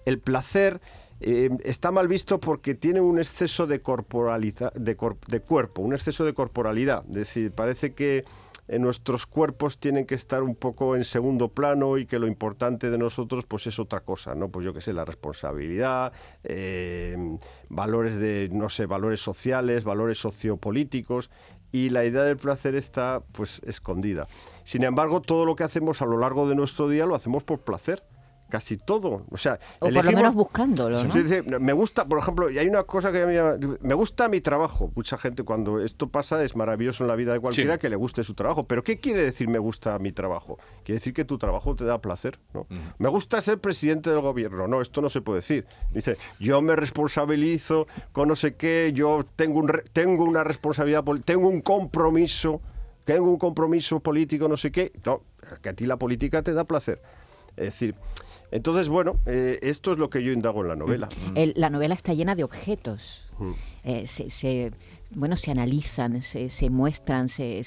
el 0.05 0.19
placer 0.19 0.81
eh, 1.21 1.49
está 1.63 1.91
mal 1.91 2.07
visto 2.07 2.39
porque 2.39 2.73
tiene 2.73 2.99
un 2.99 3.19
exceso 3.19 3.67
de 3.67 3.81
corporalidad, 3.81 4.73
de, 4.73 4.97
de 5.27 5.39
cuerpo, 5.39 5.81
un 5.81 5.93
exceso 5.93 6.25
de 6.25 6.33
corporalidad. 6.33 7.05
Es 7.09 7.15
decir, 7.15 7.51
parece 7.51 7.93
que 7.93 8.25
eh, 8.71 8.79
nuestros 8.79 9.25
cuerpos 9.25 9.79
tienen 9.79 10.05
que 10.05 10.15
estar 10.15 10.43
un 10.43 10.55
poco 10.55 10.95
en 10.95 11.03
segundo 11.03 11.49
plano 11.49 11.97
y 11.97 12.05
que 12.05 12.17
lo 12.19 12.25
importante 12.25 12.89
de 12.89 12.97
nosotros 12.97 13.43
pues 13.45 13.67
es 13.67 13.77
otra 13.79 13.99
cosa, 13.99 14.33
¿no? 14.33 14.47
Pues 14.47 14.65
yo 14.65 14.73
qué 14.73 14.79
sé, 14.79 14.93
la 14.93 15.03
responsabilidad, 15.03 16.13
eh, 16.45 17.17
valores 17.67 18.15
de, 18.15 18.47
no 18.49 18.69
sé, 18.69 18.85
valores 18.85 19.19
sociales, 19.19 19.83
valores 19.83 20.19
sociopolíticos 20.19 21.29
y 21.73 21.89
la 21.89 22.05
idea 22.05 22.23
del 22.23 22.37
placer 22.37 22.75
está 22.75 23.21
pues 23.33 23.61
escondida. 23.65 24.29
Sin 24.63 24.85
embargo, 24.85 25.19
todo 25.19 25.43
lo 25.43 25.57
que 25.57 25.65
hacemos 25.65 26.01
a 26.01 26.05
lo 26.05 26.17
largo 26.17 26.47
de 26.47 26.55
nuestro 26.55 26.87
día 26.87 27.05
lo 27.05 27.15
hacemos 27.15 27.43
por 27.43 27.59
placer. 27.59 28.01
Casi 28.51 28.75
todo. 28.75 29.25
O 29.31 29.37
sea, 29.37 29.53
O 29.77 29.85
por 29.85 29.93
lo 29.93 29.99
elegimos- 30.01 30.21
menos 30.21 30.35
buscándolo, 30.35 30.97
me 31.61 31.71
gusta, 31.71 32.05
por 32.05 32.19
ejemplo, 32.19 32.49
y 32.49 32.59
hay 32.59 32.67
una 32.67 32.83
cosa 32.83 33.09
que 33.11 33.21
a 33.23 33.25
mí 33.25 33.33
me- 33.33 33.77
me 33.79 33.93
gusta 33.93 34.27
mi 34.27 34.41
trabajo. 34.41 34.91
Mucha 34.93 35.17
gente 35.17 35.43
cuando 35.43 35.79
esto 35.79 36.09
pasa 36.09 36.43
es 36.43 36.55
maravilloso 36.57 37.05
en 37.05 37.07
la 37.07 37.15
vida 37.15 37.31
de 37.31 37.39
cualquiera 37.39 37.75
Sí. 37.75 37.79
que 37.79 37.89
le 37.89 37.95
guste 37.95 38.23
su 38.25 38.33
trabajo. 38.33 38.65
Pero 38.67 38.83
¿qué 38.83 38.99
quiere 38.99 39.23
decir 39.23 39.47
me 39.47 39.57
gusta 39.57 39.97
mi 39.99 40.11
trabajo? 40.11 40.57
Quiere 40.83 40.99
decir 40.99 41.13
que 41.13 41.23
tu 41.23 41.37
trabajo 41.37 41.73
te 41.75 41.85
da 41.85 42.01
placer, 42.01 42.39
¿no? 42.53 42.67
Me 42.97 43.07
gusta 43.07 43.39
ser 43.39 43.59
presidente 43.59 44.09
del 44.09 44.19
gobierno. 44.19 44.67
No, 44.67 44.81
esto 44.81 45.01
no 45.01 45.07
se 45.07 45.21
puede 45.21 45.37
decir. 45.39 45.65
Dice, 45.93 46.17
yo 46.39 46.61
me 46.61 46.75
responsabilizo 46.75 47.87
con 48.11 48.27
no 48.27 48.35
sé 48.35 48.55
qué, 48.55 48.91
yo 48.93 49.21
tengo 49.37 49.59
un 49.59 49.69
re- 49.69 49.83
tengo 49.93 50.25
una 50.25 50.43
responsabilidad, 50.43 51.03
tengo 51.23 51.47
un 51.47 51.61
compromiso, 51.61 52.59
tengo 53.05 53.29
un 53.29 53.37
compromiso 53.37 54.01
político, 54.01 54.47
no 54.49 54.57
sé 54.57 54.71
qué. 54.73 54.91
No, 55.05 55.21
que 55.61 55.69
a 55.69 55.73
ti 55.73 55.85
la 55.85 55.97
política 55.97 56.41
te 56.41 56.53
da 56.53 56.63
placer. 56.65 57.01
Es 57.57 57.65
decir, 57.65 57.95
entonces, 58.51 58.89
bueno, 58.89 59.19
eh, 59.25 59.59
esto 59.61 59.91
es 59.93 59.97
lo 59.97 60.09
que 60.09 60.23
yo 60.23 60.31
indago 60.31 60.61
en 60.61 60.67
la 60.69 60.75
novela. 60.75 61.07
El- 61.35 61.53
la 61.55 61.69
novela 61.69 61.93
está 61.95 62.13
llena 62.13 62.35
de 62.35 62.43
objetos. 62.43 63.27
Mm. 63.39 63.51
Eh, 63.83 64.07
se, 64.07 64.29
se- 64.29 64.71
bueno, 65.11 65.35
se 65.37 65.51
analizan, 65.51 66.21
se, 66.21 66.49
se 66.49 66.69
muestran, 66.69 67.27
se, 67.29 67.61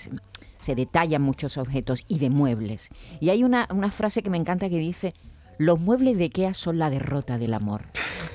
detallan 0.75 1.21
muchos 1.23 1.59
objetos 1.59 2.05
y 2.09 2.19
de 2.19 2.31
muebles. 2.31 2.89
Y 3.21 3.29
hay 3.31 3.45
una, 3.45 3.69
una 3.71 3.91
frase 3.91 4.23
que 4.23 4.31
me 4.31 4.39
encanta 4.39 4.69
que 4.71 4.79
dice, 4.79 5.13
los 5.59 5.81
muebles 5.81 6.17
de 6.19 6.25
Ikea 6.25 6.55
son 6.55 6.79
la 6.79 6.89
derrota 6.91 7.37
del 7.39 7.55
amor. 7.55 7.83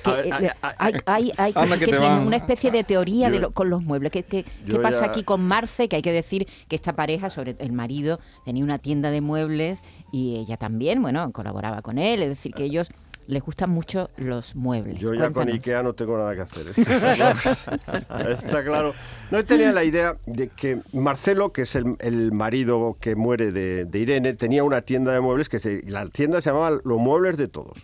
Que, 0.04 0.10
eh, 0.46 0.50
hay, 0.62 0.94
hay- 1.06 1.32
hay- 1.36 1.52
Anda 1.54 1.76
que 1.78 1.84
que 1.86 1.90
tienen 1.92 2.08
van. 2.10 2.26
una 2.26 2.36
especie 2.36 2.70
de 2.70 2.84
teoría 2.84 3.30
de 3.30 3.38
lo- 3.38 3.50
con 3.52 3.70
los 3.70 3.82
muebles. 3.82 4.12
¿Qué, 4.12 4.22
qué- 4.22 4.44
pasa 4.82 5.06
ya- 5.06 5.10
aquí 5.10 5.22
con 5.24 5.42
Marce? 5.46 5.88
Que 5.88 5.96
hay 5.96 6.02
que 6.02 6.12
decir 6.12 6.46
que 6.68 6.76
esta 6.76 6.94
pareja, 6.94 7.30
sobre 7.30 7.56
el 7.58 7.72
marido, 7.72 8.18
tenía 8.44 8.64
una 8.64 8.78
tienda 8.78 9.10
de 9.10 9.20
muebles 9.20 9.82
y 10.12 10.36
ella 10.38 10.56
también, 10.56 11.02
bueno, 11.02 11.30
colaboraba 11.32 11.82
con 11.82 11.98
él. 11.98 12.22
Es 12.22 12.28
decir, 12.28 12.52
que 12.52 12.64
ellos 12.64 12.88
les 13.26 13.42
gustan 13.44 13.70
mucho 13.70 14.10
los 14.16 14.56
muebles. 14.56 14.98
Yo 14.98 15.14
ya 15.14 15.30
con. 15.30 15.48
Ikea 15.48 15.84
no 15.84 15.92
tengo 15.92 16.16
nada 16.18 16.34
que 16.34 16.40
hacer. 16.40 16.66
¿eh? 16.66 16.72
Está 16.76 17.14
claro. 17.14 17.38
Está 18.30 18.64
claro. 18.64 18.94
No 19.30 19.44
tenía 19.44 19.70
la 19.70 19.84
idea 19.84 20.16
de 20.26 20.48
que 20.48 20.80
Marcelo, 20.92 21.52
que 21.52 21.62
es 21.62 21.76
el, 21.76 21.94
el 22.00 22.32
marido 22.32 22.96
que 23.00 23.14
muere 23.14 23.52
de, 23.52 23.84
de 23.84 23.98
Irene, 24.00 24.32
tenía 24.32 24.64
una 24.64 24.80
tienda 24.82 25.12
de 25.12 25.20
muebles 25.20 25.48
que 25.48 25.60
se, 25.60 25.82
la 25.88 26.06
tienda 26.08 26.40
se 26.40 26.50
llamaba 26.50 26.70
Los 26.84 26.98
Muebles 26.98 27.36
de 27.36 27.46
Todos. 27.46 27.78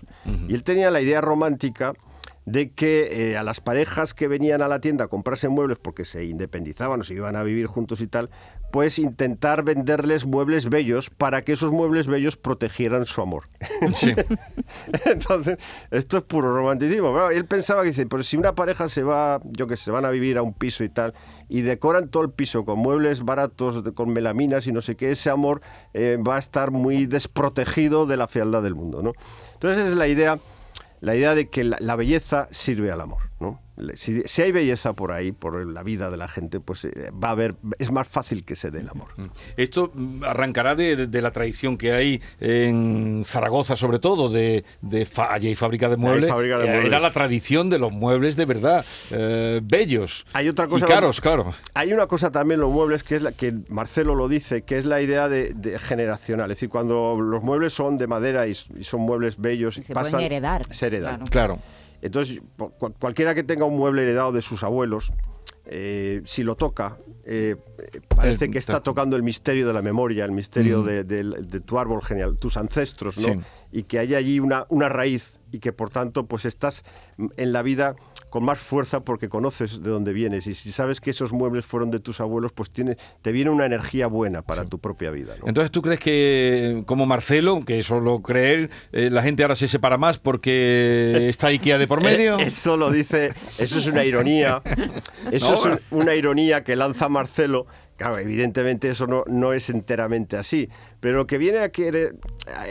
Y 0.48 0.54
él 0.54 0.64
tenía 0.64 0.90
la 0.90 1.00
idea 1.00 1.20
romántica 1.20 1.92
de 2.46 2.70
que 2.70 3.30
eh, 3.30 3.36
a 3.36 3.42
las 3.42 3.60
parejas 3.60 4.14
que 4.14 4.28
venían 4.28 4.62
a 4.62 4.68
la 4.68 4.80
tienda 4.80 5.04
a 5.04 5.08
comprarse 5.08 5.48
muebles 5.48 5.78
porque 5.78 6.04
se 6.04 6.24
independizaban 6.24 7.00
o 7.00 7.04
se 7.04 7.14
iban 7.14 7.34
a 7.34 7.42
vivir 7.42 7.66
juntos 7.66 8.00
y 8.00 8.06
tal, 8.06 8.30
pues 8.70 8.98
intentar 8.98 9.64
venderles 9.64 10.26
muebles 10.26 10.68
bellos 10.68 11.10
para 11.10 11.42
que 11.42 11.52
esos 11.52 11.72
muebles 11.72 12.06
bellos 12.06 12.36
protegieran 12.36 13.04
su 13.04 13.20
amor. 13.20 13.44
Sí. 13.96 14.14
Entonces, 15.04 15.58
esto 15.90 16.18
es 16.18 16.24
puro 16.24 16.54
romanticismo. 16.54 17.12
Claro, 17.12 17.30
él 17.30 17.44
pensaba 17.46 17.82
que 17.82 17.88
dice, 17.88 18.06
pues 18.06 18.26
si 18.26 18.36
una 18.36 18.54
pareja 18.54 18.88
se 18.88 19.02
va, 19.02 19.40
yo 19.44 19.66
que 19.66 19.76
sé, 19.76 19.90
van 19.90 20.04
a 20.04 20.10
vivir 20.10 20.38
a 20.38 20.42
un 20.42 20.54
piso 20.54 20.84
y 20.84 20.88
tal, 20.88 21.14
y 21.48 21.62
decoran 21.62 22.08
todo 22.08 22.22
el 22.22 22.30
piso 22.30 22.64
con 22.64 22.78
muebles 22.78 23.24
baratos, 23.24 23.82
con 23.94 24.12
melaminas 24.12 24.66
y 24.66 24.72
no 24.72 24.80
sé 24.80 24.96
qué, 24.96 25.10
ese 25.10 25.30
amor 25.30 25.62
eh, 25.94 26.16
va 26.16 26.36
a 26.36 26.38
estar 26.38 26.70
muy 26.70 27.06
desprotegido 27.06 28.06
de 28.06 28.16
la 28.16 28.26
fealdad 28.26 28.62
del 28.62 28.74
mundo, 28.74 29.02
¿no? 29.02 29.12
Entonces 29.54 29.88
es 29.88 29.96
la 29.96 30.08
idea, 30.08 30.36
la 31.00 31.14
idea 31.14 31.34
de 31.34 31.48
que 31.48 31.64
la, 31.64 31.96
belleza 31.96 32.48
sirve 32.50 32.90
al 32.90 33.00
amor, 33.00 33.25
¿no? 33.40 33.60
Si, 33.94 34.22
si 34.22 34.40
hay 34.40 34.52
belleza 34.52 34.94
por 34.94 35.12
ahí, 35.12 35.32
por 35.32 35.66
la 35.66 35.82
vida 35.82 36.08
de 36.10 36.16
la 36.16 36.28
gente, 36.28 36.60
pues 36.60 36.86
eh, 36.86 37.10
va 37.12 37.28
a 37.28 37.30
haber, 37.32 37.56
es 37.78 37.90
más 37.92 38.08
fácil 38.08 38.42
que 38.46 38.56
se 38.56 38.70
dé 38.70 38.80
el 38.80 38.88
amor. 38.88 39.08
Esto 39.58 39.92
mm, 39.92 40.24
arrancará 40.24 40.74
de, 40.74 41.06
la 41.20 41.30
tradición 41.30 41.76
que 41.76 41.92
hay 41.92 42.22
en 42.40 43.22
Zaragoza, 43.26 43.76
sobre 43.76 43.98
todo, 43.98 44.30
de, 44.30 44.64
de 44.80 45.04
fa- 45.04 45.30
allí 45.30 45.48
hay 45.48 45.54
fábrica 45.56 45.90
de 45.90 45.98
muebles. 45.98 46.30
fábrica 46.30 46.56
de 46.58 46.64
Eh, 46.64 46.68
muebles. 46.68 46.86
Era 46.86 47.00
la 47.00 47.12
tradición 47.12 47.68
de 47.68 47.78
los 47.78 47.92
muebles 47.92 48.36
de 48.36 48.46
verdad, 48.46 48.84
eh, 49.10 49.60
bellos. 49.62 50.24
Hay 50.32 50.48
otra 50.48 50.66
cosa. 50.68 50.86
Y 50.86 50.88
caros, 50.88 51.20
claro. 51.20 51.52
Hay 51.74 51.92
una 51.92 52.06
cosa 52.06 52.30
también 52.32 52.56
en 52.58 52.62
los 52.62 52.72
muebles 52.72 53.04
que 53.04 53.16
es 53.16 53.22
la 53.22 53.32
que 53.32 53.52
Marcelo 53.68 54.14
lo 54.14 54.28
dice, 54.28 54.62
que 54.62 54.78
es 54.78 54.86
la 54.86 55.02
idea 55.02 55.28
de, 55.28 55.52
de 55.52 55.78
generacional. 55.78 56.50
Es 56.50 56.56
decir, 56.56 56.70
cuando 56.70 57.20
los 57.20 57.42
muebles 57.42 57.74
son 57.74 57.98
de 57.98 58.06
madera 58.06 58.46
y, 58.46 58.54
son 58.54 59.00
muebles 59.02 59.36
bellos, 59.36 59.76
Y 59.76 59.82
se 59.82 59.92
pasan, 59.92 60.12
pueden 60.12 60.26
heredar, 60.32 60.64
Se 60.74 60.86
heredan. 60.86 61.26
claro. 61.26 61.56
Claro. 61.56 61.58
Entonces, 62.02 62.40
cu- 62.58 62.70
cu- 62.78 62.92
cualquiera 62.98 63.34
que 63.34 63.42
tenga 63.42 63.64
un 63.64 63.76
mueble 63.76 64.02
heredado 64.02 64.32
de 64.32 64.42
sus 64.42 64.62
abuelos, 64.62 65.12
eh, 65.66 66.22
si 66.24 66.42
lo 66.44 66.54
toca, 66.54 66.96
eh, 67.24 67.56
parece 68.14 68.44
Eh, 68.44 68.50
que 68.50 68.58
está 68.58 68.80
tocando 68.80 69.16
el 69.16 69.22
misterio 69.22 69.66
de 69.66 69.72
la 69.72 69.82
memoria, 69.82 70.24
el 70.24 70.30
misterio 70.32 70.82
Mm. 70.82 70.84
de, 70.84 71.60
tu 71.64 71.78
árbol 71.78 72.02
genial, 72.02 72.36
tus 72.38 72.56
ancestros, 72.56 73.16
¿no? 73.18 73.34
Sí. 73.34 73.40
Y 73.72 73.82
que 73.84 73.98
hay 73.98 74.14
allí 74.14 74.38
una, 74.38 74.66
una 74.68 74.88
raíz 74.88 75.35
y 75.52 75.60
que 75.60 75.72
por 75.72 75.90
tanto 75.90 76.26
pues 76.26 76.44
estás 76.44 76.84
en 77.36 77.52
la 77.52 77.62
vida 77.62 77.94
con 78.30 78.44
más 78.44 78.58
fuerza 78.58 79.00
porque 79.00 79.28
conoces 79.28 79.82
de 79.82 79.90
dónde 79.90 80.12
vienes 80.12 80.46
y 80.48 80.54
si 80.54 80.72
sabes 80.72 81.00
que 81.00 81.10
esos 81.10 81.32
muebles 81.32 81.64
fueron 81.64 81.90
de 81.90 82.00
tus 82.00 82.20
abuelos, 82.20 82.52
pues 82.52 82.70
tiene, 82.70 82.96
te 83.22 83.30
viene 83.32 83.50
una 83.50 83.64
energía 83.64 84.08
buena 84.08 84.42
para 84.42 84.64
tu 84.64 84.78
propia 84.78 85.10
vida. 85.10 85.34
¿no? 85.40 85.46
Entonces, 85.48 85.70
¿tú 85.70 85.80
crees 85.82 86.00
que, 86.00 86.82
como 86.86 87.06
Marcelo, 87.06 87.60
que 87.64 87.78
eso 87.78 88.00
lo 88.00 88.20
cree 88.22 88.54
él, 88.54 88.70
eh, 88.92 89.08
la 89.10 89.22
gente 89.22 89.42
ahora 89.44 89.56
se 89.56 89.68
separa 89.68 89.96
más 89.96 90.18
porque 90.18 91.28
está 91.28 91.46
IKEA 91.48 91.78
de 91.78 91.86
por 91.86 92.00
medio? 92.02 92.38
Eh, 92.38 92.44
eso 92.48 92.76
lo 92.76 92.90
dice, 92.90 93.30
eso 93.58 93.78
es 93.78 93.86
una 93.86 94.04
ironía. 94.04 94.62
Eso 95.32 95.50
No. 95.52 95.56
es 95.58 95.64
un- 95.90 95.98
una 96.00 96.14
ironía 96.14 96.62
que 96.64 96.76
lanza 96.76 97.08
Marcelo. 97.08 97.66
Claro, 97.96 98.18
evidentemente 98.18 98.90
eso 98.90 99.06
no, 99.06 99.24
no 99.26 99.52
es 99.52 99.70
enteramente 99.70 100.36
así. 100.36 100.68
Pero 101.00 101.16
lo 101.16 101.26
que 101.26 101.38
viene 101.38 101.60
a 101.60 101.70
querer, 101.70 102.16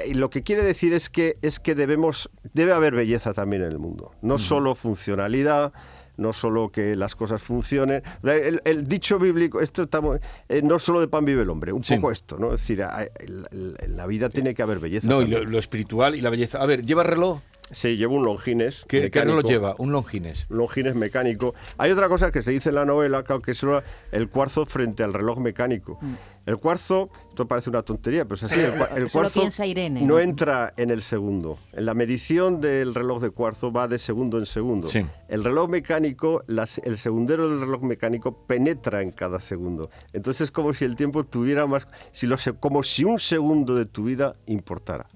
eh, 0.05 0.13
lo 0.15 0.29
que 0.29 0.43
quiere 0.43 0.63
decir 0.63 0.93
es 0.93 1.09
que 1.09 1.37
es 1.41 1.59
que 1.59 1.73
debemos, 1.75 2.29
debe 2.53 2.73
haber 2.73 2.93
belleza 2.95 3.33
también 3.33 3.63
en 3.63 3.71
el 3.71 3.79
mundo. 3.79 4.11
No 4.21 4.37
solo 4.37 4.75
funcionalidad, 4.75 5.73
no 6.17 6.31
solo 6.31 6.69
que 6.69 6.95
las 6.95 7.15
cosas 7.15 7.41
funcionen. 7.41 8.01
El, 8.23 8.61
el 8.63 8.85
dicho 8.87 9.19
bíblico, 9.19 9.59
esto 9.61 9.83
estamos, 9.83 10.19
eh, 10.47 10.61
no 10.63 10.79
solo 10.79 11.01
de 11.01 11.07
pan 11.07 11.25
vive 11.25 11.41
el 11.41 11.49
hombre, 11.49 11.73
un 11.73 11.83
Sí. 11.83 11.95
poco 11.95 12.11
esto, 12.11 12.37
¿no? 12.37 12.53
Es 12.53 12.61
decir, 12.61 12.81
en 12.81 13.97
la- 13.97 14.05
vida 14.07 14.29
tiene 14.29 14.53
que 14.53 14.61
haber 14.61 14.79
belleza. 14.79 15.07
No, 15.07 15.21
y 15.21 15.27
lo 15.27 15.57
espiritual 15.59 16.15
y 16.15 16.21
la 16.21 16.29
belleza. 16.29 16.61
A 16.61 16.65
ver, 16.65 16.85
¿lleva 16.85 17.03
reloj? 17.03 17.39
Sí, 17.71 17.97
llevo 17.97 18.15
un 18.15 18.23
Longines. 18.23 18.85
¿Qué, 18.87 19.09
qué 19.09 19.21
reloj 19.21 19.37
mecánico. 19.37 19.49
lleva? 19.49 19.75
Un 19.79 19.91
Longines. 19.91 20.45
Longines 20.49 20.93
mecánico. 20.95 21.55
Hay 21.79 21.89
otra 21.91 22.07
cosa 22.07 22.31
que 22.31 22.43
se 22.43 22.51
dice 22.51 22.69
en 22.69 22.75
la 22.75 22.85
novela, 22.85 23.23
que 23.23 23.51
es 23.51 23.63
lo- 23.63 23.81
el 24.11 24.29
cuarzo 24.29 24.67
frente 24.67 25.01
al 25.03 25.13
reloj 25.13 25.39
mecánico. 25.39 25.99
El 26.45 26.57
cuarzo, 26.57 27.09
esto 27.27 27.47
parece 27.47 27.71
una 27.71 27.81
tontería, 27.81 28.23
pero 28.25 28.35
es 28.35 28.43
así. 28.43 28.59
El, 28.59 28.65
el 28.65 28.75
Eso 29.07 29.17
lo 29.17 29.23
cuarzo 29.23 29.39
piensa 29.39 29.65
Irene, 29.65 30.01
no 30.01 30.07
¿no? 30.13 30.19
entra 30.19 30.73
en 30.77 30.91
el 30.91 31.01
segundo. 31.01 31.57
En 31.73 31.85
la 31.87 31.95
medición 31.95 32.61
del 32.61 32.93
reloj 32.93 33.19
de 33.23 33.31
cuarzo 33.31 33.71
va 33.71 33.87
de 33.87 33.97
segundo 33.97 34.37
en 34.37 34.45
segundo. 34.45 34.87
Sí. 34.87 35.03
El 35.27 35.43
reloj 35.43 35.67
mecánico, 35.67 36.43
las- 36.45 36.77
el 36.79 36.99
segundero 36.99 37.49
del 37.49 37.61
reloj 37.61 37.81
mecánico 37.81 38.45
penetra 38.45 39.01
en 39.01 39.09
cada 39.09 39.39
segundo. 39.39 39.89
Entonces 40.13 40.41
es 40.41 40.51
como 40.51 40.71
si 40.75 40.85
el 40.85 40.95
tiempo 40.95 41.23
tuviera 41.23 41.65
más, 41.65 41.87
si 42.11 42.27
lo, 42.27 42.37
se- 42.37 42.53
como 42.53 42.83
si 42.83 43.05
un 43.05 43.17
segundo 43.17 43.73
de 43.73 43.87
tu 43.87 44.03
vida 44.03 44.33
importara. 44.45 45.07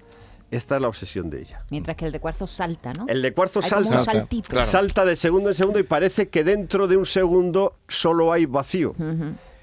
Esta 0.50 0.76
es 0.76 0.82
la 0.82 0.88
obsesión 0.88 1.30
de 1.30 1.40
ella. 1.40 1.62
Mientras 1.70 1.96
que 1.96 2.06
el 2.06 2.12
de 2.12 2.18
cuarzo 2.20 2.46
salta, 2.46 2.92
¿no? 2.92 3.06
El 3.08 3.22
de 3.22 3.32
cuarzo 3.32 3.60
Hay 3.62 3.70
como 3.70 3.82
salta. 3.84 3.98
un 3.98 4.04
saltito. 4.04 4.48
Claro. 4.48 4.66
Salta 4.66 5.04
de 5.04 5.14
segundo 5.16 5.48
en 5.50 5.54
segundo 5.54 5.78
y 5.78 5.84
parece 5.84 6.28
que 6.28 6.42
dentro 6.42 6.88
de 6.88 6.96
un 6.96 7.06
segundo 7.06 7.76
solo 7.88 8.32
hay 8.32 8.46
vacío. 8.46 8.94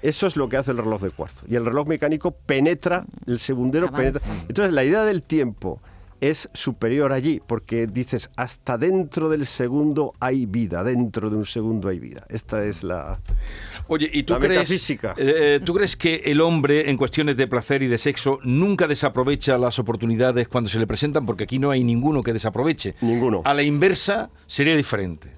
Eso 0.00 0.26
es 0.26 0.36
lo 0.36 0.48
que 0.48 0.56
hace 0.56 0.70
el 0.70 0.78
reloj 0.78 1.02
de 1.02 1.10
cuarzo. 1.10 1.44
Y 1.48 1.56
el 1.56 1.66
reloj 1.66 1.86
mecánico 1.88 2.30
penetra, 2.30 3.04
el 3.26 3.38
segundero 3.38 3.88
Avanza. 3.88 4.20
penetra. 4.20 4.34
Entonces, 4.48 4.72
la 4.72 4.84
idea 4.84 5.04
del 5.04 5.22
tiempo 5.22 5.80
es 6.20 6.48
superior 6.54 7.12
allí, 7.12 7.40
porque 7.46 7.86
dices, 7.86 8.30
hasta 8.36 8.78
dentro 8.78 9.28
del 9.28 9.46
segundo 9.46 10.14
hay 10.20 10.46
vida, 10.46 10.82
dentro 10.84 11.30
de 11.30 11.36
un 11.36 11.46
segundo 11.46 11.88
hay 11.88 11.98
vida. 11.98 12.26
Esta 12.28 12.64
es 12.64 12.82
la... 12.82 13.20
Oye, 13.86 14.10
¿y 14.12 14.22
tú 14.24 14.34
La 14.34 14.38
crees, 14.40 14.60
metafísica. 14.60 15.14
eh, 15.16 15.60
¿tú 15.64 15.74
crees 15.74 15.96
que 15.96 16.22
el 16.26 16.40
hombre 16.40 16.90
en 16.90 16.96
cuestiones 16.96 17.36
de 17.36 17.46
placer 17.46 17.82
y 17.82 17.86
de 17.88 17.98
sexo 17.98 18.38
nunca 18.44 18.86
desaprovecha 18.86 19.56
las 19.58 19.78
oportunidades 19.78 20.48
cuando 20.48 20.68
se 20.70 20.78
le 20.78 20.86
presentan? 20.86 21.24
Porque 21.26 21.44
aquí 21.44 21.58
no 21.58 21.70
hay 21.70 21.84
ninguno 21.84 22.22
que 22.22 22.32
desaproveche. 22.32 22.94
Ninguno. 23.00 23.42
A 23.44 23.54
la 23.54 23.62
inversa 23.62 24.30
sería 24.46 24.76
diferente. 24.76 25.32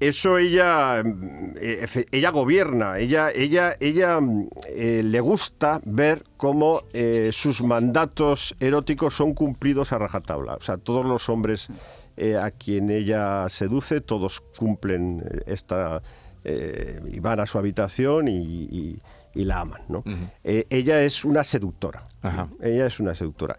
Eso 0.00 0.38
ella, 0.38 1.02
mm, 1.04 1.54
eh, 1.60 2.06
ella 2.12 2.30
gobierna, 2.30 2.98
ella, 2.98 3.30
ella, 3.32 3.74
ella 3.80 4.20
mm, 4.20 4.48
eh, 4.68 5.02
le 5.04 5.20
gusta 5.20 5.80
ver 5.84 6.24
cómo 6.36 6.82
eh, 6.92 7.30
sus 7.32 7.62
mandatos 7.62 8.54
eróticos 8.60 9.14
son 9.16 9.34
cumplidos 9.34 9.92
a 9.92 9.98
rajatabla. 9.98 10.54
O 10.54 10.60
sea, 10.60 10.76
todos 10.76 11.04
los 11.04 11.28
hombres 11.28 11.68
eh, 12.16 12.36
a 12.36 12.50
quien 12.52 12.90
ella 12.90 13.48
seduce, 13.48 14.00
todos 14.00 14.40
cumplen 14.56 15.24
esta 15.46 16.00
y 16.44 17.20
van 17.20 17.40
a 17.40 17.46
su 17.46 17.58
habitación 17.58 18.26
y, 18.28 18.38
y- 18.70 18.98
y 19.34 19.44
la 19.44 19.60
aman. 19.60 19.82
¿no? 19.88 20.02
Ella 20.42 21.02
es 21.02 21.24
una 21.24 21.44
seductora. 21.44 22.08
Ajá. 22.22 22.48
Ella 22.62 22.86
es 22.86 22.98
una 23.00 23.14
seductora. 23.14 23.58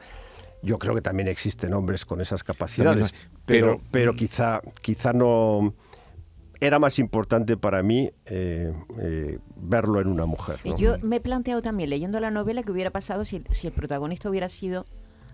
Yo 0.64 0.80
creo 0.80 0.96
que 0.96 1.02
también 1.02 1.28
existen 1.28 1.74
hombres 1.74 2.04
con 2.06 2.20
esas 2.20 2.44
capacidades, 2.44 3.14
pero, 3.46 3.68
pero- 3.78 3.82
pero 3.92 4.16
quizá, 4.16 4.62
quizá 4.82 5.14
no 5.14 5.74
era 6.62 6.80
más 6.80 7.00
importante 7.00 7.58
para 7.58 7.82
mí 7.84 8.12
eh, 8.26 8.74
eh, 9.02 9.40
verlo 9.56 10.02
en 10.02 10.08
una 10.08 10.26
mujer. 10.26 10.60
¿no? 10.66 10.76
Yo 10.78 10.98
me 11.02 11.18
he 11.18 11.20
planteado 11.22 11.62
también, 11.62 11.90
leyendo 11.90 12.20
la 12.20 12.32
novela, 12.32 12.64
que 12.64 12.72
hubiera 12.72 12.92
pasado 12.92 13.24
si, 13.24 13.44
si 13.52 13.68
el 13.68 13.74
protagonista 13.74 14.30
hubiera 14.30 14.50
sido 14.50 14.86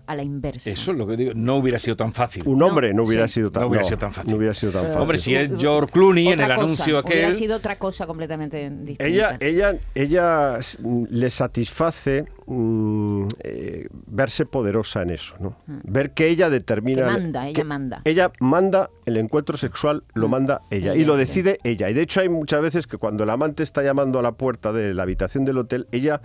a 0.06 0.14
la 0.14 0.22
inversa. 0.22 0.70
Eso 0.70 0.92
es 0.92 0.98
lo 0.98 1.06
que 1.06 1.16
digo. 1.16 1.32
No 1.34 1.56
hubiera 1.56 1.78
sido 1.78 1.96
tan 1.96 2.12
fácil. 2.12 2.42
Un 2.46 2.62
hombre 2.62 2.90
no, 2.90 3.02
No, 3.02 3.08
hubiera 3.08 3.26
sí. 3.28 3.34
sido 3.34 3.50
tan 3.50 3.62
No 3.62 3.68
hubiera 3.68 3.82
no, 3.82 3.88
sido 3.88 3.98
tan 3.98 4.12
fácil. 4.12 4.30
no 4.30 4.36
hubiera 4.38 4.54
sido 4.54 4.72
tan 4.72 4.84
fácil. 4.86 5.00
Hombre, 5.00 5.18
si 5.18 5.34
es 5.34 5.50
George 5.58 5.92
Clooney 5.92 6.28
en 6.28 6.40
el 6.40 6.46
cosa, 6.48 6.54
anuncio 6.62 7.00
Hubiera 7.04 7.26
aquel... 7.28 7.36
sido 7.36 7.56
otra 7.56 7.76
cosa 7.78 8.06
completamente 8.06 8.70
distinta. 8.70 9.04
Ella, 9.06 9.36
ella, 9.40 9.74
ella 9.94 10.58
s- 10.58 10.78
le 11.10 11.30
satisface 11.30 12.24
mm, 12.46 13.26
eh, 13.42 13.86
verse 14.06 14.46
poderosa 14.46 15.02
en 15.02 15.10
eso, 15.10 15.34
¿no? 15.40 15.56
Ver 15.66 16.12
que 16.12 16.28
ella 16.28 16.48
determina. 16.50 17.02
Mm. 17.02 17.06
Que 17.06 17.12
manda, 17.20 17.44
ella 17.48 17.54
que 17.56 17.64
manda. 17.64 18.00
Ella 18.04 18.32
manda 18.40 18.90
el 19.06 19.16
encuentro 19.16 19.56
sexual, 19.56 20.04
lo 20.14 20.28
Mm. 20.28 20.30
manda 20.30 20.62
ella, 20.70 20.92
Ella, 20.92 21.00
y 21.02 21.04
lo 21.04 21.14
sí. 21.14 21.18
decide 21.20 21.58
ella. 21.64 21.90
Y 21.90 21.94
de 21.94 22.02
hecho 22.02 22.20
hay 22.20 22.28
muchas 22.28 22.62
veces 22.62 22.86
que 22.86 22.96
cuando 22.96 23.24
el 23.24 23.30
amante 23.30 23.62
está 23.62 23.82
llamando 23.82 24.18
a 24.18 24.22
la 24.22 24.32
puerta 24.32 24.72
de 24.72 24.94
la 24.94 25.02
habitación 25.02 25.44
del 25.44 25.58
hotel, 25.58 25.86
ella 25.92 26.20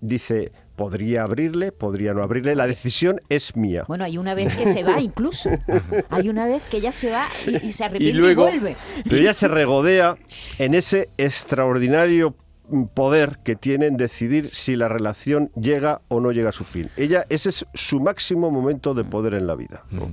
dice 0.00 0.52
podría 0.76 1.22
abrirle, 1.22 1.72
podría 1.72 2.14
no 2.14 2.22
abrirle. 2.22 2.54
La 2.56 2.66
decisión 2.66 3.20
es 3.28 3.56
mía. 3.56 3.84
Bueno, 3.88 4.04
hay 4.04 4.18
una 4.18 4.34
vez 4.34 4.54
que 4.56 4.66
se 4.66 4.82
va 4.82 5.00
incluso. 5.00 5.50
Hay 6.10 6.28
una 6.28 6.46
vez 6.46 6.62
que 6.70 6.78
ella 6.78 6.92
se 6.92 7.10
va 7.10 7.26
y, 7.46 7.66
y 7.68 7.72
se 7.72 7.84
arrepiente 7.84 8.16
y, 8.16 8.20
luego- 8.20 8.42
vuelve. 8.44 8.76
Pero 9.04 9.16
ella 9.16 9.34
se 9.34 9.48
regodea 9.48 10.16
en 10.58 10.74
ese 10.74 11.08
extraordinario 11.18 12.34
poder 12.94 13.38
que 13.44 13.56
tiene 13.56 13.86
en 13.86 13.96
decidir 13.96 14.50
si 14.52 14.74
la 14.76 14.88
relación 14.88 15.50
llega 15.54 16.00
o 16.08 16.20
no 16.20 16.32
llega 16.32 16.48
a 16.48 16.52
su 16.52 16.64
fin. 16.64 16.88
Ella, 16.96 17.24
ese 17.28 17.50
es 17.50 17.66
su 17.74 18.00
máximo 18.00 18.50
momento 18.50 18.94
de 18.94 19.04
poder 19.04 19.34
en 19.34 19.46
la 19.46 19.54
vida. 19.54 19.82
¿no? 19.90 20.10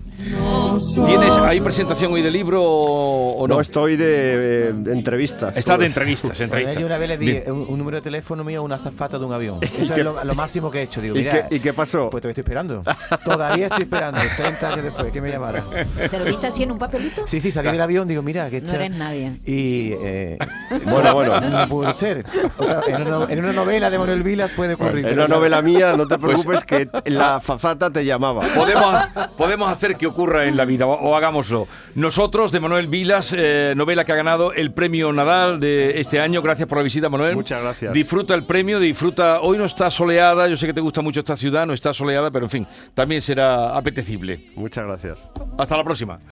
¿Tienes, 1.06 1.38
¿Hay 1.38 1.62
presentación 1.62 2.12
hoy 2.14 2.22
del 2.22 2.34
libro 2.34 2.62
o 2.64 3.48
no? 3.48 3.56
No 3.56 3.62
estoy 3.62 3.96
de, 3.96 4.70
eh, 4.70 4.74
de 4.74 4.92
entrevistas. 4.92 5.56
Está 5.58 5.78
de 5.78 5.86
entrevistas, 5.86 6.40
entrevistas. 6.40 6.78
yo 6.78 6.86
una 6.86 6.98
vez 6.98 7.10
le 7.10 7.18
di 7.18 7.26
Bien. 7.26 7.44
un, 7.52 7.66
un 7.70 7.78
número 7.78 7.98
de 7.98 8.02
teléfono 8.02 8.44
mío 8.44 8.60
a 8.60 8.64
una 8.64 8.76
azafata 8.76 9.18
de 9.18 9.26
un 9.26 9.34
avión. 9.34 9.60
Eso 9.80 9.94
qué- 9.94 10.02
es 10.02 10.06
lo, 10.06 10.24
lo 10.24 10.36
máximo 10.36 10.70
que 10.72 10.80
he 10.80 10.84
hecho. 10.84 11.02
Digo, 11.02 11.16
¿Y 11.16 11.20
mira, 11.20 11.48
qué- 11.48 11.56
y 11.56 11.60
qué 11.60 11.74
pasó? 11.74 12.10
Pues 12.10 12.22
todavía 12.22 12.32
estoy 12.32 12.42
esperando. 12.42 12.84
Todavía 13.26 13.66
estoy 13.68 13.84
esperando, 13.84 14.20
30 14.38 14.68
años 14.74 14.84
después, 14.84 15.12
que 15.12 15.22
me 15.22 15.30
llamara. 15.30 15.66
¿Se 16.08 16.18
lo 16.20 16.26
viste 16.26 16.48
así 16.48 16.64
en 16.64 16.72
un 16.72 16.78
papelito? 16.80 17.26
Sí, 17.28 17.40
sí, 17.42 17.52
salí 17.52 17.70
del 17.72 17.82
avión, 17.82 18.08
digo, 18.08 18.22
mira, 18.22 18.50
que 18.50 18.62
No 18.62 18.72
eres 18.74 18.92
nadie. 18.92 19.38
Y. 19.46 19.92
eh, 19.94 20.38
Bueno, 20.86 21.14
bueno. 21.14 21.40
No 21.42 21.68
pudo 21.68 21.94
ser. 21.94 22.24
Otra- 22.58 22.82
en, 22.88 23.08
una, 23.08 23.32
en 23.32 23.40
una 23.40 23.54
novela 23.54 23.90
de 23.90 23.98
Manuel 24.00 24.24
Vilas 24.24 24.52
puede 24.56 24.74
ocurrir. 24.76 25.06
En 25.08 25.14
una 25.14 25.28
novela 25.28 25.62
mía, 25.62 25.96
no 25.98 26.08
te 26.08 26.18
Pues 26.22 26.46
preocupes, 26.46 26.64
que 26.64 27.10
la 27.12 27.40
fafata 27.40 27.90
te 27.90 28.06
llamaba. 28.06 28.42
Podemos, 28.56 28.96
podemos 29.38 29.72
hacer 29.72 29.96
que 29.98 30.08
ocurra 30.08 30.46
en 30.46 30.56
la 30.58 30.66
vida, 30.66 30.86
o, 30.86 30.94
o 30.94 31.16
hagámoslo. 31.16 31.68
Nosotros, 31.96 32.52
de 32.52 32.60
Manuel 32.60 32.88
Vilas, 32.88 33.34
eh, 33.38 33.74
novela 33.76 34.06
que 34.06 34.12
ha 34.12 34.16
ganado 34.16 34.54
el 34.54 34.72
premio 34.74 35.12
Nadal 35.14 35.60
de 35.60 36.00
este 36.00 36.20
año. 36.20 36.42
Gracias 36.42 36.68
por 36.68 36.78
la 36.78 36.84
visita, 36.84 37.10
Manuel. 37.10 37.36
Muchas 37.36 37.62
gracias. 37.62 37.94
Disfruta 37.94 38.34
el 38.36 38.46
premio, 38.46 38.80
disfruta. 38.80 39.42
Hoy 39.42 39.58
no 39.58 39.66
está 39.66 39.90
soleada, 39.92 40.48
yo 40.48 40.56
sé 40.56 40.68
que 40.68 40.74
te 40.74 40.82
gusta 40.82 41.02
mucho 41.02 41.20
esta 41.20 41.36
ciudad, 41.36 41.66
no 41.66 41.74
está 41.74 41.94
soleada, 41.94 42.32
pero 42.32 42.46
en 42.46 42.52
fin, 42.52 42.68
también 42.94 43.22
será 43.22 43.76
apetecible. 43.76 44.52
Muchas 44.56 44.86
gracias. 44.86 45.28
Hasta 45.58 45.76
la 45.78 45.84
próxima. 45.84 46.20